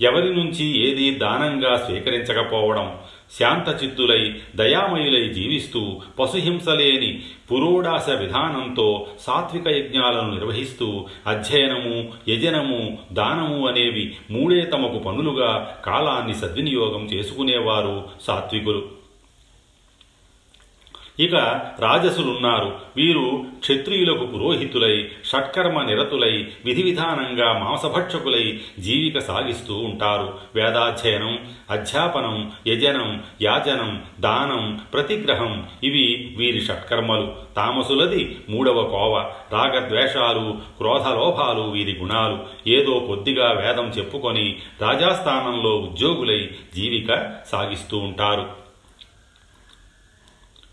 ఎవరి 0.00 0.34
నుంచి 0.36 0.90
ఏది 0.90 1.10
దానంగా 1.10 1.76
స్వీకరించకపోవడం? 1.76 2.98
శాంతచిత్తులై 3.38 4.34
దయామయులై 4.56 5.28
జీవిస్తూ 5.28 6.00
పశుహింసలేని 6.18 7.22
పురోడాశ 7.52 8.10
విధానంతో 8.10 9.06
సాత్విక 9.20 9.68
యజ్ఞాలను 9.68 10.34
నిర్వహిస్తూ 10.34 11.06
అధ్యయనము 11.26 12.12
యజనము 12.28 12.98
దానము 13.12 13.68
అనేవి 13.68 14.16
మూడే 14.30 14.60
తమకు 14.60 14.98
పనులుగా 14.98 15.82
కాలాన్ని 15.84 16.34
సద్వినియోగం 16.34 17.04
చేసుకునేవారు 17.04 18.04
సాత్వికులు. 18.22 19.03
ఇక 21.20 21.34
రాజసులున్నారు. 21.80 22.76
వీరు 22.96 23.44
క్షత్రియులకు 23.60 24.26
పురోహితులై 24.26 25.08
షట్కర్మ 25.24 25.82
నిరతులై 25.82 26.46
విధి 26.64 26.82
విధానంగా 26.82 27.52
మాంసభక్షకులై 27.58 28.60
జీవిక 28.78 29.18
సాగిస్తూ 29.18 29.74
ఉంటారు. 29.74 30.38
వేదాధ్యయనం 30.54 31.38
అధ్యాపనం 31.70 32.52
యజనం 32.66 33.22
యాజనం 33.42 34.02
దానం 34.20 34.80
ప్రతిగ్రహం 34.92 35.68
ఇవి 35.84 36.34
వీరి 36.36 36.60
షట్కర్మలు. 36.60 37.36
తామసులది 37.56 38.38
మూడవ 38.48 38.82
కోవ. 38.82 39.30
రాగద్వేషాలు 39.52 40.58
క్రోధలోభాలు 40.78 41.62
వీరి 41.62 41.98
గుణాలు. 41.98 42.38
ఏదో 42.66 42.98
కొద్దిగా 42.98 43.52
వేదం 43.52 43.84
చెప్పుకొని 43.84 44.56
రాజాస్థానంలో 44.82 45.76
ఉద్యోగులై 45.76 46.50
జీవిక 46.76 47.40
సాగిస్తూ 47.52 47.98
ఉంటారు. 47.98 48.63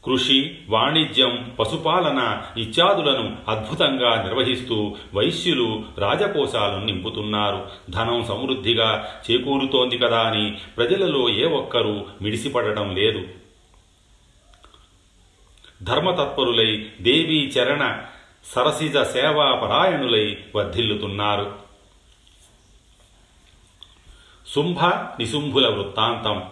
కృషి 0.05 0.57
వాణిజ్యం 0.69 1.55
పశుపాలన 1.59 2.41
ఇత్యాదులను 2.57 3.37
అద్భుతంగా 3.47 4.23
నిర్వహిస్తూ 4.23 4.95
వైశ్యులు 5.13 5.85
రాజకోశాలను 5.97 6.85
నింపుతున్నారు. 6.85 7.69
ధనం 7.89 8.25
సమృద్ధిగా 8.25 9.07
చేకూరుతోంది 9.31 9.97
కదా 9.97 10.19
అని 10.19 10.57
ప్రజలలో 10.77 11.29
ఏ 11.29 11.45
ఒక్కరూ 11.45 12.05
మిడిసిపడటం 12.21 12.95
లేదు. 12.95 13.27
ధర్మతత్పరులై 15.83 16.89
దేవీ 17.01 17.47
చరణ 17.47 18.01
సరసిజ 18.45 18.97
సేవా 18.97 19.55
పరాయణులై 19.55 20.37
వర్ధిల్లుతున్నారు. 20.55 21.55
శుంభ 24.55 24.85
నిశుంభుల 24.85 25.67
వృత్తాంతం 25.67 26.43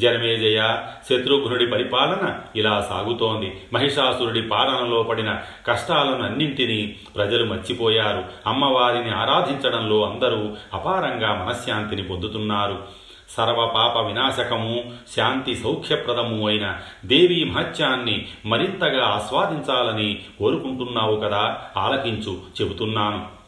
జనమేజయ 0.00 0.78
శత్రుఘ్నుడి 1.10 1.66
పరిపాలన 1.66 2.38
ఇలా 2.56 2.86
సాగుతోంది. 2.90 3.60
మహిషాసురుడి 3.72 4.42
పాలనలో 4.42 5.02
పడిన 5.02 5.38
కష్టాలను 5.66 6.22
అన్నింటినీ 6.22 6.96
ప్రజలు 7.16 7.44
మర్చిపోయారు. 7.44 8.24
అమ్మవారిని 8.46 9.10
ఆరాధించడంలో 9.10 10.10
అందరూ 10.10 10.56
అపారంగా 10.74 11.44
మనశ్శాంతిని 11.44 12.02
పొందుతున్నారు. 12.02 12.78
సర్వ 13.36 13.72
పాప 13.74 14.06
వినాశకము 14.06 14.84
శాంతి 15.16 15.54
సౌఖ్యప్రదము 15.54 16.48
అయిన 16.48 16.76
దేవీ 17.04 17.44
మహత్యాన్ని 17.44 18.26
మరింతగా 18.46 19.06
ఆస్వాదించాలని 19.06 20.18
కోరుకుంటున్నావు 20.38 21.16
కదా? 21.16 21.58
ఆలకించు 21.76 22.38
చెబుతున్నాను. 22.62 23.39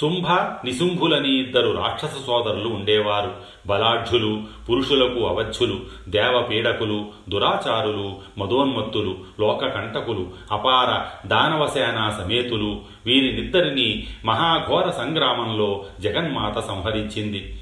శుంభ 0.00 0.26
నిశుంభులని 0.64 1.40
ఇద్దరు 1.40 1.70
రాక్షస 1.70 2.14
సోదరులు 2.26 2.68
ఉండేవారు. 2.68 3.34
బలాఢ్యులు 3.66 4.42
పురుషులకు 4.70 5.26
అవధ్యులు 5.26 5.80
దేవపీడకులు 6.08 7.06
దురాచారులు 7.28 8.16
మదోన్మత్తులు 8.38 9.16
లోకకంటకులు 9.40 10.30
అపార 10.52 11.06
దానవసేన 11.28 12.14
సమేతులు. 12.18 12.80
వీరినిద్దరినీ 13.06 14.06
మహాఘోర 14.24 14.90
సంగ్రామంలో 14.90 15.84
జగన్మాత 16.00 16.58
సంహరించింది. 16.58 17.58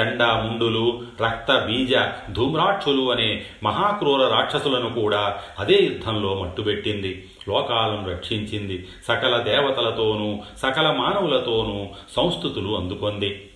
చండా 0.00 0.40
ముండులు 0.40 1.02
రక్త 1.22 1.58
బీజ 1.58 1.92
ధూమ్రాక్షులు 2.32 3.12
అనే 3.12 3.44
మహాక్రూర 3.62 4.28
రాక్షసులను 4.28 4.90
కూడా 4.90 5.38
అదే 5.58 5.78
యుద్ధంలో 5.82 6.34
మట్టుబెట్టింది. 6.34 7.30
లోకాలను 7.48 8.10
రక్షించింది. 8.10 8.88
సకల 9.08 9.36
దేవతలతోనూ 9.36 10.38
సకల 10.56 10.90
మానవులతోనూ 10.90 11.86
సంస్థుతులు 12.16 12.76
అందుకొంది. 12.76 13.50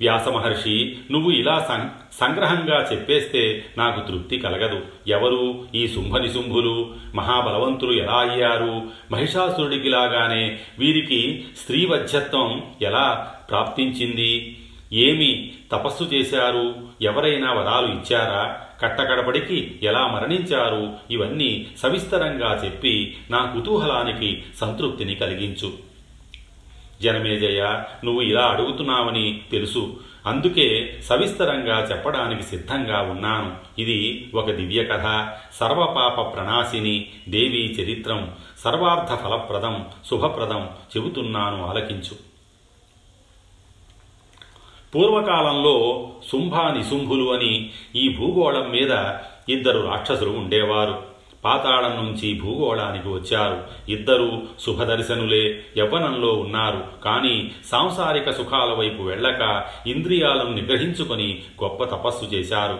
వ్యాసమహర్షి 0.00 0.98
నువ్వు 1.10 1.30
ఇలా 1.30 1.64
సం 1.68 1.90
సంగ్రహంగా 2.20 2.88
చెప్పేస్తే 2.92 3.64
నాకు 3.78 4.08
తృప్తి 4.08 4.38
కలగదు. 4.38 4.80
ఎవరు? 5.08 5.64
ఈ 5.74 5.88
శుంభనిశుంభులు 5.88 6.94
మహాబలవంతులు 7.14 7.92
ఎలా 7.92 8.12
అయ్యారు? 8.12 8.82
మహిషాసురుడికి 9.12 9.88
లాగానే 9.88 10.58
వీరికి 10.78 11.44
స్త్రీవధ్యత్వం 11.60 12.64
ఎలా 12.82 13.33
ప్రాప్తించింది. 13.54 14.58
ఏమి 14.92 15.52
తపస్సు 15.72 16.04
చేశారు? 16.04 16.74
ఎవరైనా 17.02 17.52
వరాలు 17.52 17.86
ఇచ్చారా? 17.86 18.60
కట్టకడబడికి 18.82 19.80
ఎలా 19.82 20.06
మరణించారు? 20.06 20.92
ఇవన్నీ 21.10 21.66
సవిస్తరంగా 21.78 22.62
చెప్పి 22.64 23.16
నా 23.30 23.44
కుతూహలానికి 23.44 24.44
సంతృప్తిని 24.60 25.14
కలిగించు. 25.14 25.72
జనమేజయ 27.02 27.82
నువ్వు 28.04 28.22
ఇలా 28.22 28.46
అడుగుతున్నావని 28.46 29.40
తెలుసు. 29.50 30.00
అందుకే 30.26 31.00
సవిస్తరంగా 31.04 31.88
చెప్పడానికి 31.90 32.42
సిద్ధంగా 32.42 33.00
ఉన్నాను. 33.00 33.80
ఇది 33.80 34.30
ఒక 34.34 34.50
దివ్య 34.50 34.84
కథ 34.84 35.28
సర్వపాప 35.60 36.36
ప్రణాశిని 36.36 37.06
దేవీ 37.28 37.76
చరిత్రం. 37.80 38.32
సర్వార్థ 38.64 39.22
ఫలప్రదం 39.22 39.84
శుభప్రదం 40.10 40.68
చెబుతున్నాను 40.96 41.66
ఆలకించు. 41.66 42.33
పూర్వకాలంలో 44.94 46.08
శుంభ 46.32 46.54
నిశుంభులు 46.54 47.34
అని 47.34 47.70
ఈ 47.96 48.08
భూగోళం 48.08 48.70
మీద 48.70 49.12
ఇద్దరు 49.48 49.80
రాక్షసులు 49.80 50.30
ఉండేవారు. 50.30 51.02
పాతాళం 51.44 52.04
నుంచి 52.04 52.40
భూగోళానికి 52.40 53.08
వచ్చారు. 53.08 53.62
ఇద్దరూ 53.88 54.32
శుభదర్శనులే 54.60 55.62
యవ్వనంలో 55.78 56.32
ఉన్నారు. 56.32 56.82
కానీ 57.04 57.52
సాంసారిక 57.66 58.30
సుఖాల 58.30 58.72
వైపు 58.72 59.02
వెళ్ళక 59.02 59.64
ఇంద్రియాలను 59.86 60.52
నిగ్రహించుకొని 60.52 61.42
గొప్ప 61.62 61.84
తపస్సు 61.84 62.24
చేశారు. 62.24 62.78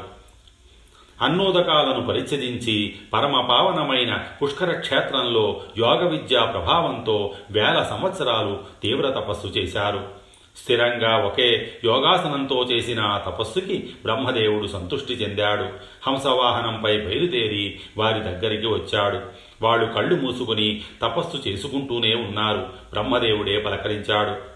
అన్నోదకాలను 1.22 2.06
పరిచయించి 2.06 2.94
పరమ 3.12 3.40
పావనమైన 3.40 4.24
పుష్కర 4.42 4.72
క్షేత్రంలో 4.72 5.60
యోగ 5.78 6.08
విద్యా 6.08 6.44
ప్రభావంతో 6.44 7.34
వేల 7.50 7.86
సంవత్సరాలు 7.90 8.58
తీవ్ర 8.82 9.10
తపస్సు 9.10 9.46
చేశారు. 9.46 10.23
స్థిరంగా 10.56 11.16
ఒకే 11.16 11.72
యోగాసనంతో 11.84 12.62
చేసిన 12.62 13.00
ఆ 13.00 13.18
తపస్సుకి 13.18 13.78
బ్రహ్మదేవుడు 14.02 14.66
సంతృష్టి 14.66 15.14
చెందాడు. 15.14 15.64
హంసవాహనంపై 16.06 17.00
బయలుదేరి 17.00 17.80
వారి 17.96 18.20
దగ్గరికి 18.20 18.66
వచ్చాడు. 18.66 19.20
వాళ్ళు 19.62 19.86
కళ్ళు 19.86 20.14
మూసుకుని 20.14 20.82
తపస్సు 21.02 21.48
చేసుకుంటూనే 21.48 22.14
ఉన్నారు. 22.14 22.58
బ్రహ్మదేవుడే 22.90 23.58
పలకరించాడు. 23.58 24.54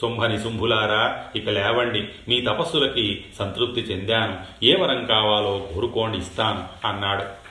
శుంభని 0.00 0.42
శుంభులారా 0.42 1.24
ఇక 1.36 1.48
లేవండి. 1.48 2.08
మీ 2.28 2.40
తపస్సులకి 2.40 3.24
సంతృప్తి 3.38 3.80
చెందాను. 3.80 4.64
ఏ 4.64 4.76
వరం 4.76 5.06
కావాలో 5.06 5.68
కోరుకోండి 5.74 6.18
ఇస్తాను 6.18 6.88
అన్నాడు. 6.88 7.44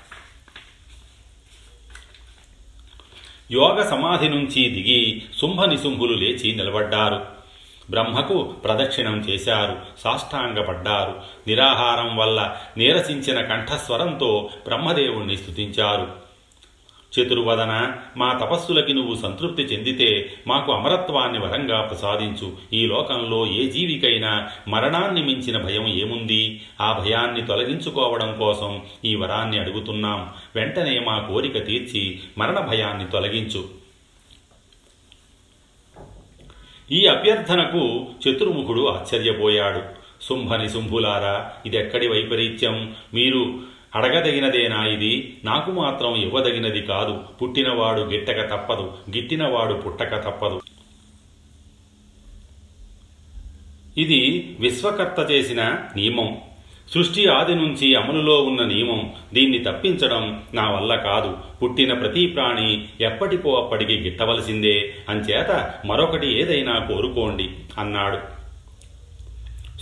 యోగ 3.53 3.83
సమాధి 3.83 4.29
నుంచి 4.29 4.69
దిగి 4.69 5.21
శుంభ 5.41 5.61
నిశుంభులు 5.61 6.13
లేచి 6.13 6.55
నిలబడ్డారు. 6.55 7.32
బ్రహ్మకు 7.89 8.43
ప్రదక్షిణం 8.43 9.19
చేశారు 9.19 9.77
సాష్టాంగపడ్డారు. 9.99 11.21
నిరాహారం 11.47 12.17
వల్ల 12.17 12.55
నీరసించిన 12.77 13.41
కంఠస్వరంతో 13.41 14.49
బ్రహ్మదేవుణ్ణి 14.67 15.37
స్థుతించారు 15.37 16.23
చతుర్వదన 17.19 17.91
మా 18.17 18.33
తపస్సులకి 18.33 18.93
నువ్వు 18.93 19.15
సంతృప్తి 19.15 19.63
చెందితే 19.63 20.33
మాకు 20.47 20.71
అమరత్వాన్ని 20.71 21.39
వరంగా 21.39 21.81
ప్రసాదించు. 21.81 22.51
ఈ 22.73 22.85
లోకంలో 22.85 23.47
ఏ 23.47 23.67
జీవికైనా 23.67 24.49
మరణాన్ని 24.67 25.23
మించిన 25.23 25.57
భయం 25.57 25.87
ఏముంది? 25.87 26.61
ఆ 26.81 26.91
భయాన్ని 26.91 27.45
తొలగించుకోవడం 27.45 28.35
కోసం 28.39 28.81
ఈ 29.05 29.15
వరాన్ని 29.15 29.59
అడుగుతున్నాం. 29.59 30.29
వెంటనే 30.55 30.99
మా 30.99 31.19
కోరిక 31.19 31.65
తీర్చి 31.65 32.19
మరణ 32.37 32.59
భయాన్ని 32.59 33.05
తొలగించు. 33.07 33.82
ఈ 36.91 37.05
అభ్యర్థనకు 37.05 38.07
చతుర్ముఖుడు 38.27 38.87
ఆశ్చర్యపోయాడు. 38.87 39.81
శుంభని 40.21 40.69
శుంభులారా 40.69 41.51
ఇదెక్కడి 41.65 42.07
వైపరీత్యం? 42.07 42.95
మీరు 43.13 43.59
అడగదగినదేనా 43.95 44.85
ఇది? 44.85 45.37
నాకు 45.45 45.71
మాత్రం 45.71 46.15
ఇవ్వదగినది 46.15 46.81
కాదు. 46.81 47.19
పుట్టినవాడు 47.41 48.01
గిట్టక 48.01 48.55
తప్పదు. 48.55 48.93
గిట్టినవాడు 49.15 49.73
పుట్టక 49.73 50.15
తప్పదు. 50.15 50.61
ఇది 53.97 54.55
విశ్వకర్త 54.59 55.31
చేసిన 55.31 55.63
నియమం. 55.95 56.37
సృష్టి 56.89 57.27
ఆది 57.27 57.55
నుంచి 57.55 57.95
అమలులో 57.95 58.41
ఉన్న 58.41 58.63
నియమం 58.63 59.11
దీన్ని 59.33 59.59
తప్పించడం 59.59 60.41
నా 60.53 60.71
వల్ల 60.71 60.95
కాదు. 60.95 61.37
పుట్టిన 61.63 61.93
ప్రతి 61.93 62.25
ప్రాణి 62.25 62.85
ఎప్పటికో 63.01 63.55
అప్పటికి 63.55 63.97
గిట్టవలసిందే. 63.97 64.93
అంచేత 65.09 65.73
మరొకటి 65.85 66.41
ఏదైనా 66.41 66.79
కోరుకోండి 66.79 67.49
అన్నాడు. 67.77 68.42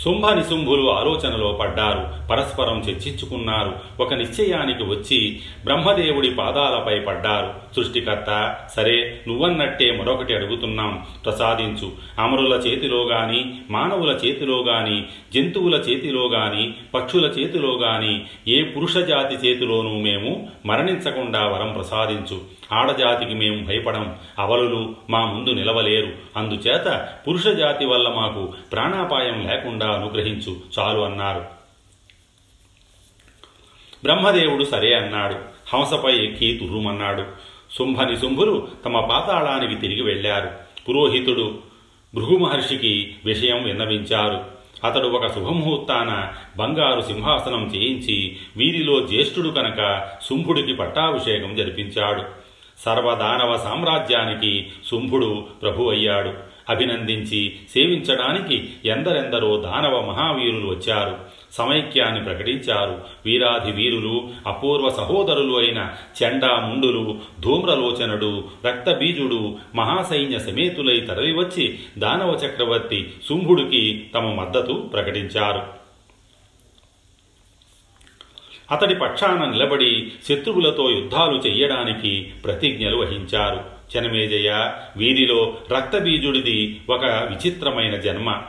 శుంభ 0.05 0.25
నిశుంభులు 0.25 0.91
ఆలోచనలో 0.91 1.51
పడ్డారు 1.51 2.27
పరస్పరం 2.27 2.79
చర్చించుకున్నారు. 2.79 3.75
ఒక 3.99 4.13
నిశ్చయానికి 4.13 4.83
వచ్చి 4.83 5.39
బ్రహ్మదేవుడి 5.63 6.29
పాదాలపై 6.29 6.99
పడ్డారు. 6.99 7.75
సృష్టికర్త 7.75 8.55
సరే 8.75 9.21
నువ్వన్నట్టే 9.27 9.91
మరొకటి 9.91 10.35
అడుగుతున్నాం. 10.35 11.05
ప్రసాదించు. 11.25 11.91
అమరుల 12.19 12.53
చేతిలో 12.53 13.03
గాని 13.03 13.53
మానవుల 13.69 14.09
చేతిలో 14.09 14.63
గాని 14.63 15.03
జంతువుల 15.33 15.75
చేతిలో 15.75 16.27
గాని 16.27 16.73
పక్షుల 16.93 17.25
చేతిలో 17.25 17.73
గాని 17.73 18.21
ఏ 18.47 18.63
పురుష 18.63 18.97
జాతి 18.97 19.47
చేతిలోనూ 19.47 19.89
మేము 19.89 20.47
మరణించకుండా 20.65 21.47
వరం 21.47 21.73
ప్రసాదించు. 21.73 22.60
ఆడజాతికి 22.73 23.33
మేము 23.33 23.65
భయపడం 23.65 24.15
అవలులు 24.39 24.95
మా 25.09 25.25
ముందు 25.25 25.49
నిలవలేరు. 25.49 26.11
అందుచేత 26.37 27.07
పురుష 27.27 27.47
జాతి 27.47 27.85
వల్ల 27.85 28.09
మాకు 28.09 28.53
ప్రాణాపాయం 28.71 29.47
లేకుండా 29.47 29.87
అనుగ్రహించు 29.87 30.57
చాలు 30.79 30.99
అన్నారు. 30.99 31.45
బ్రహ్మదేవుడు 34.03 34.63
సరే 34.63 34.93
అన్నాడు. 34.93 35.35
హంసపై 35.75 36.15
ఎక్కి 36.15 36.57
తుర్రుమన్నాడు. 36.57 37.23
శుంభని 37.77 38.17
శుంభులు 38.17 38.67
తమ 38.85 38.99
పాతాళానికి 38.99 39.81
తిరిగి 39.81 40.01
వెళ్ళారు. 40.01 40.49
పురోహితుడు 40.89 41.59
భృగు 42.15 42.37
మహర్షికి 42.37 43.15
విషయం 43.25 43.63
విన్నవించారు. 43.63 44.61
అతడు 44.83 45.07
ఒక 45.07 45.27
శుభముహూర్తాన 45.27 46.33
బంగారు 46.57 47.01
సింహాసనం 47.01 47.71
చేయించి 47.75 48.37
వీరిలో 48.57 49.07
జ్యేష్ఠుడు 49.07 49.49
కనుక 49.49 50.09
శుంభుడికి 50.29 50.73
పట్టాభిషేకం 50.73 51.55
జరిపించాడు. 51.55 52.40
సర్వదానవ 52.85 53.57
సామ్రాజ్యానికి 53.57 54.67
శుంభుడు 54.91 55.45
ప్రభు 55.61 55.89
అయ్యాడు 55.89 56.51
అభినందించి 56.69 57.55
సేవించడానికి 57.69 58.69
ఎందరెందరో 58.85 59.57
దానవ 59.57 60.01
మహావీరులు 60.01 60.67
వచ్చారు. 60.67 61.17
సమైక్యాన్ని 61.51 62.23
ప్రకటించారు. 62.23 63.01
వీరాధి 63.25 63.71
వీరులు 63.71 64.29
అపూర్వ 64.47 64.89
సహోదరులు 64.89 65.57
అయిన 65.57 65.89
చెండాముండులు 66.23 67.17
ధూమ్రలోచనుడు 67.39 68.43
రక్తబీజుడు 68.67 69.55
మహాసైన్య 69.75 70.39
సమేతులై 70.39 70.99
తరలివచ్చి 70.99 71.79
దానవ 71.97 72.39
చక్రవర్తి 72.45 73.13
శుంభుడికి 73.29 74.07
తమ 74.15 74.33
మద్దతు 74.33 74.73
ప్రకటించారు. 74.73 75.80
అతడి 78.71 78.95
పక్షాన 78.95 79.45
నిలబడి 79.45 80.11
శత్రువులతో 80.29 80.89
యుద్ధాలు 80.89 81.37
చెయ్యడానికి 81.47 82.31
ప్రతిజ్ఞలు 82.43 82.97
వహించారు. 82.97 83.63
జనమేజయ 83.93 84.71
వీరిలో 84.97 85.57
రక్తబీజుడిది 85.71 86.81
ఒక 86.89 87.05
విచిత్రమైన 87.05 87.95
జన్మ. 87.95 88.41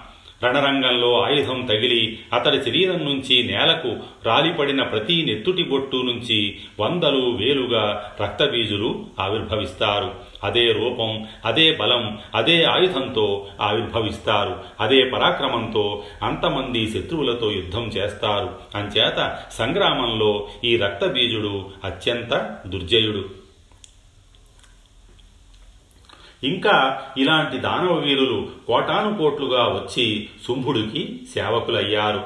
రణరంగంలో 0.44 1.20
ఆయుధం 1.20 1.66
తగిలి 1.66 2.18
అతడి 2.33 2.62
శరీరం 2.62 3.05
నుంచి 3.05 3.42
నేలకు 3.42 3.96
రాలిపడిన 4.26 4.83
ప్రతి 4.83 5.22
నెత్తుటి 5.22 5.62
బొట్టు 5.62 5.96
నుంచి 5.96 6.59
వందలు 6.81 7.31
వేలుగా 7.31 8.12
రక్తబీజులు 8.20 9.07
ఆవిర్భవిస్తారు. 9.20 10.14
అదే 10.44 10.72
రూపం 10.72 11.26
అదే 11.44 11.76
బలం 11.76 12.18
అదే 12.35 12.64
ఆయుధంతో 12.64 13.46
ఆవిర్భవిస్తారు. 13.61 14.61
అదే 14.81 15.05
పరాక్రమంతో 15.05 16.02
అంతమంది 16.22 16.90
శత్రువులతో 16.90 17.52
యుద్ధం 17.52 17.85
చేస్తారు. 17.85 18.50
అంచేత 18.74 19.38
సంగ్రామంలో 19.50 20.48
ఈ 20.64 20.76
రక్తబీజుడు 20.76 21.70
అత్యంత 21.85 22.57
దుర్జయుడు. 22.66 23.41
ఇంకా 26.44 27.02
ఇలాంటి 27.18 27.59
దానవ 27.59 27.94
వీరులు 27.94 28.48
కోటాను 28.66 29.18
కోట్లుగా 29.18 29.64
వచ్చి 29.64 30.28
శుంభుడికి 30.46 31.20
సేవకులయ్యారు. 31.35 32.24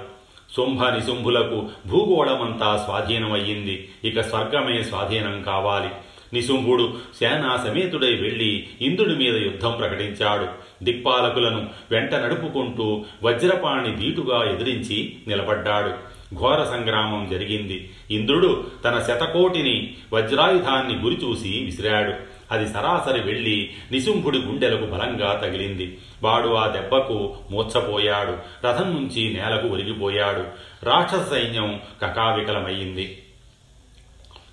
శుంభ 0.57 0.85
నిశుంభులకు 0.85 1.69
భూగోళమంతా 1.87 2.83
స్వాధీనమయ్యింది. 2.85 3.89
ఇక 4.05 4.21
స్వర్గమే 4.21 4.83
స్వాధీనం 4.83 5.43
కావాలి. 5.43 5.89
నిశుంభుడు 6.33 6.95
సేనా 7.21 7.65
సమేతుడై 7.67 8.15
వెళ్ళి 8.15 8.67
ఇంద్రుడి 8.83 9.15
మీద 9.15 9.37
యుద్ధం 9.37 9.75
ప్రకటించాడు. 9.79 10.47
దిక్పాలకులను 10.85 11.69
వెంట 11.91 12.15
నడుపుకుంటూ 12.15 13.05
వజ్రపాణి 13.23 13.97
దీటుగా 13.97 14.51
ఎదిరించి 14.51 15.17
నిలబడ్డాడు. 15.29 16.17
ఘోర 16.35 16.65
సంగ్రామం 16.65 17.29
జరిగింది. 17.31 17.91
ఇంద్రుడు 18.11 18.65
తన 18.85 18.99
శతకోటిని 19.09 19.95
వజ్రాయుధాన్ని 20.13 21.03
గురిచూసి 21.03 21.63
విసిరాడు. 21.65 22.36
అది 22.51 22.69
సరాసరి 22.69 23.21
వెళ్ళి 23.21 23.71
నిశుంభుడి 23.93 24.39
గుండెలకు 24.39 24.87
బలంగా 24.87 25.41
తగిలింది. 25.45 25.99
వాడు 26.23 26.49
ఆ 26.49 26.69
దెబ్బకు 26.69 27.37
మూర్చపోయాడు 27.51 28.67
రథం 28.67 28.95
నుంచి 28.95 29.35
నేలకు 29.35 29.69
ఒరిగిపోయాడు. 29.69 30.45
రాక్షస 30.83 31.31
సైన్యం 31.31 31.81
కకావికలమయ్యింది. 32.03 33.23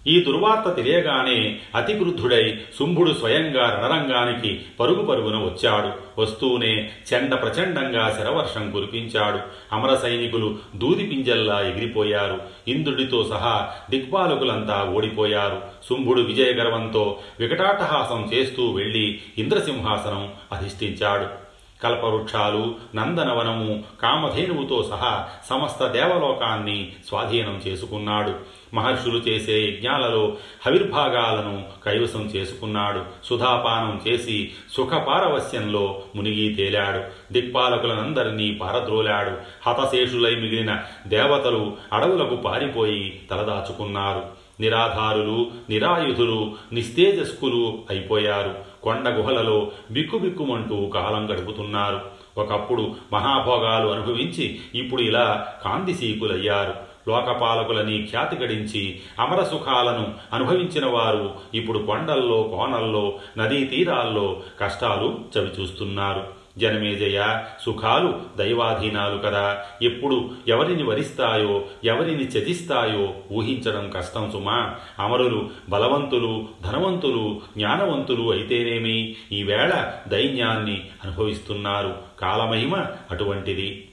ఈ 0.08 0.24
దుర్వార్త 0.24 0.76
తెలియగానే 0.76 1.60
అతి 1.76 1.94
వృద్ధుడై 1.94 2.60
శుంభుడు 2.80 3.12
స్వయంగా 3.12 3.66
రణరంగానికి 3.70 4.62
పరుగు 4.80 5.06
పరుగున 5.06 5.36
వచ్చాడు. 5.36 6.22
వస్తూనే 6.22 6.90
చెండ 7.14 7.34
ప్రచండంగా 7.34 8.18
శరవర్షం 8.20 8.72
కురిపించాడు. 8.72 9.40
అమర 9.72 9.96
సైనికులు 9.96 10.58
దూది 10.76 11.06
పింజల్లా 11.06 11.62
ఎగిరిపోయారు. 11.62 12.42
ఇంద్రుడితో 12.68 13.24
సహా 13.24 13.70
దిక్పాలకులంతా 13.90 14.92
ఓడిపోయారు. 14.94 15.62
శుంభుడు 15.90 16.22
విజయగర్వంతో 16.22 17.20
వికటాటహాసం 17.40 18.30
చేస్తూ 18.34 18.72
వెళ్ళి 18.72 19.20
ఇంద్రసింహాసనం 19.38 20.30
అధిష్ఠించాడు. 20.52 21.43
కల్పవృక్షాలు 21.84 22.76
నందనవనము 22.96 23.84
కామధేనువుతో 24.02 24.84
సహా 24.84 25.30
సమస్త 25.50 25.88
దేవలోకాన్ని 25.88 26.92
స్వాధీనం 27.08 27.62
చేసుకున్నాడు. 27.68 28.34
మహర్షులు 28.74 29.18
చేసే 29.18 29.66
యజ్ఞాలలో 29.66 30.36
హవిర్భాగాలను 30.66 31.64
కైవసం 31.86 32.22
చేసుకున్నాడు. 32.22 33.02
సుధాపానం 33.24 34.02
చేసి 34.08 34.52
సుఖపారవస్యంలో 34.72 36.02
మునిగి 36.16 36.54
తేలాడు. 36.54 37.34
దిక్పాలకులనందరినీ 37.34 38.54
పారద్రోలాడు. 38.54 39.32
హతశేషులై 39.70 40.36
మిగిలిన 40.36 40.80
దేవతలు 41.08 41.78
అడవులకు 41.94 42.36
పారిపోయి 42.36 43.22
తలదాచుకున్నారు. 43.32 44.44
నిరాధారులు 44.60 45.52
నిరాయుధులు 45.70 46.56
నిస్తేజస్కులు 46.74 47.80
అయిపోయారు. 47.90 48.73
కొండ 48.84 49.10
గుహలలో 49.10 49.72
బిక్కుబిక్కుమంటూ 49.92 50.86
కాలం 50.86 51.32
గడుపుతున్నారు. 51.32 52.02
ఒకప్పుడు 52.38 52.96
మహాభోగాలు 53.14 53.88
అనుభవించి 53.88 54.60
ఇప్పుడు 54.76 55.02
ఇలా 55.02 55.48
కాంతిశీకులయ్యారు 55.64 56.94
లోకపాలకులని 57.08 58.08
ఖ్యాతి 58.12 58.36
గడించి 58.36 59.00
అమర 59.20 59.44
సుఖాలను 59.44 60.14
అనుభవించిన 60.34 60.86
వారు 60.86 61.36
ఇప్పుడు 61.54 61.80
కొండల్లో 61.80 62.44
కోనల్లో 62.44 63.20
నదీ 63.38 63.66
తీరాల్లో 63.66 64.42
కష్టాలు 64.60 65.20
చవిచూస్తున్నారు. 65.38 66.43
జనమేజయ 66.58 67.46
సుఖాలు 67.62 68.22
దైవాధీనాలు 68.38 69.18
కదా. 69.18 69.66
ఎప్పుడు 69.82 70.32
ఎవరిని 70.48 70.84
వరిస్తాయో 70.84 71.66
ఎవరిని 71.84 72.24
త్యజిస్తాయో 72.26 73.14
ఊహించడం 73.32 73.90
కష్టం 73.90 74.32
సుమా. 74.32 74.76
అమరులు 75.00 75.50
బలవంతులు 75.70 76.48
ధనవంతులు 76.62 77.42
జ్ఞానవంతులు 77.58 78.32
అయితేనేమి? 78.32 79.16
ఈవేళ 79.32 79.94
దైన్యాన్ని 80.08 80.90
అనుభవిస్తున్నారు. 81.04 81.96
కాలమహిమ 82.20 82.86
అటువంటిది. 83.12 83.90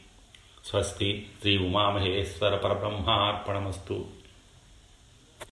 స్వస్తి 0.65 1.27
శ్రీ 1.41 1.59
ఉమామహేశ్వర 1.59 2.57
పరబ్రహ్మార్పణమస్తు. 2.57 4.20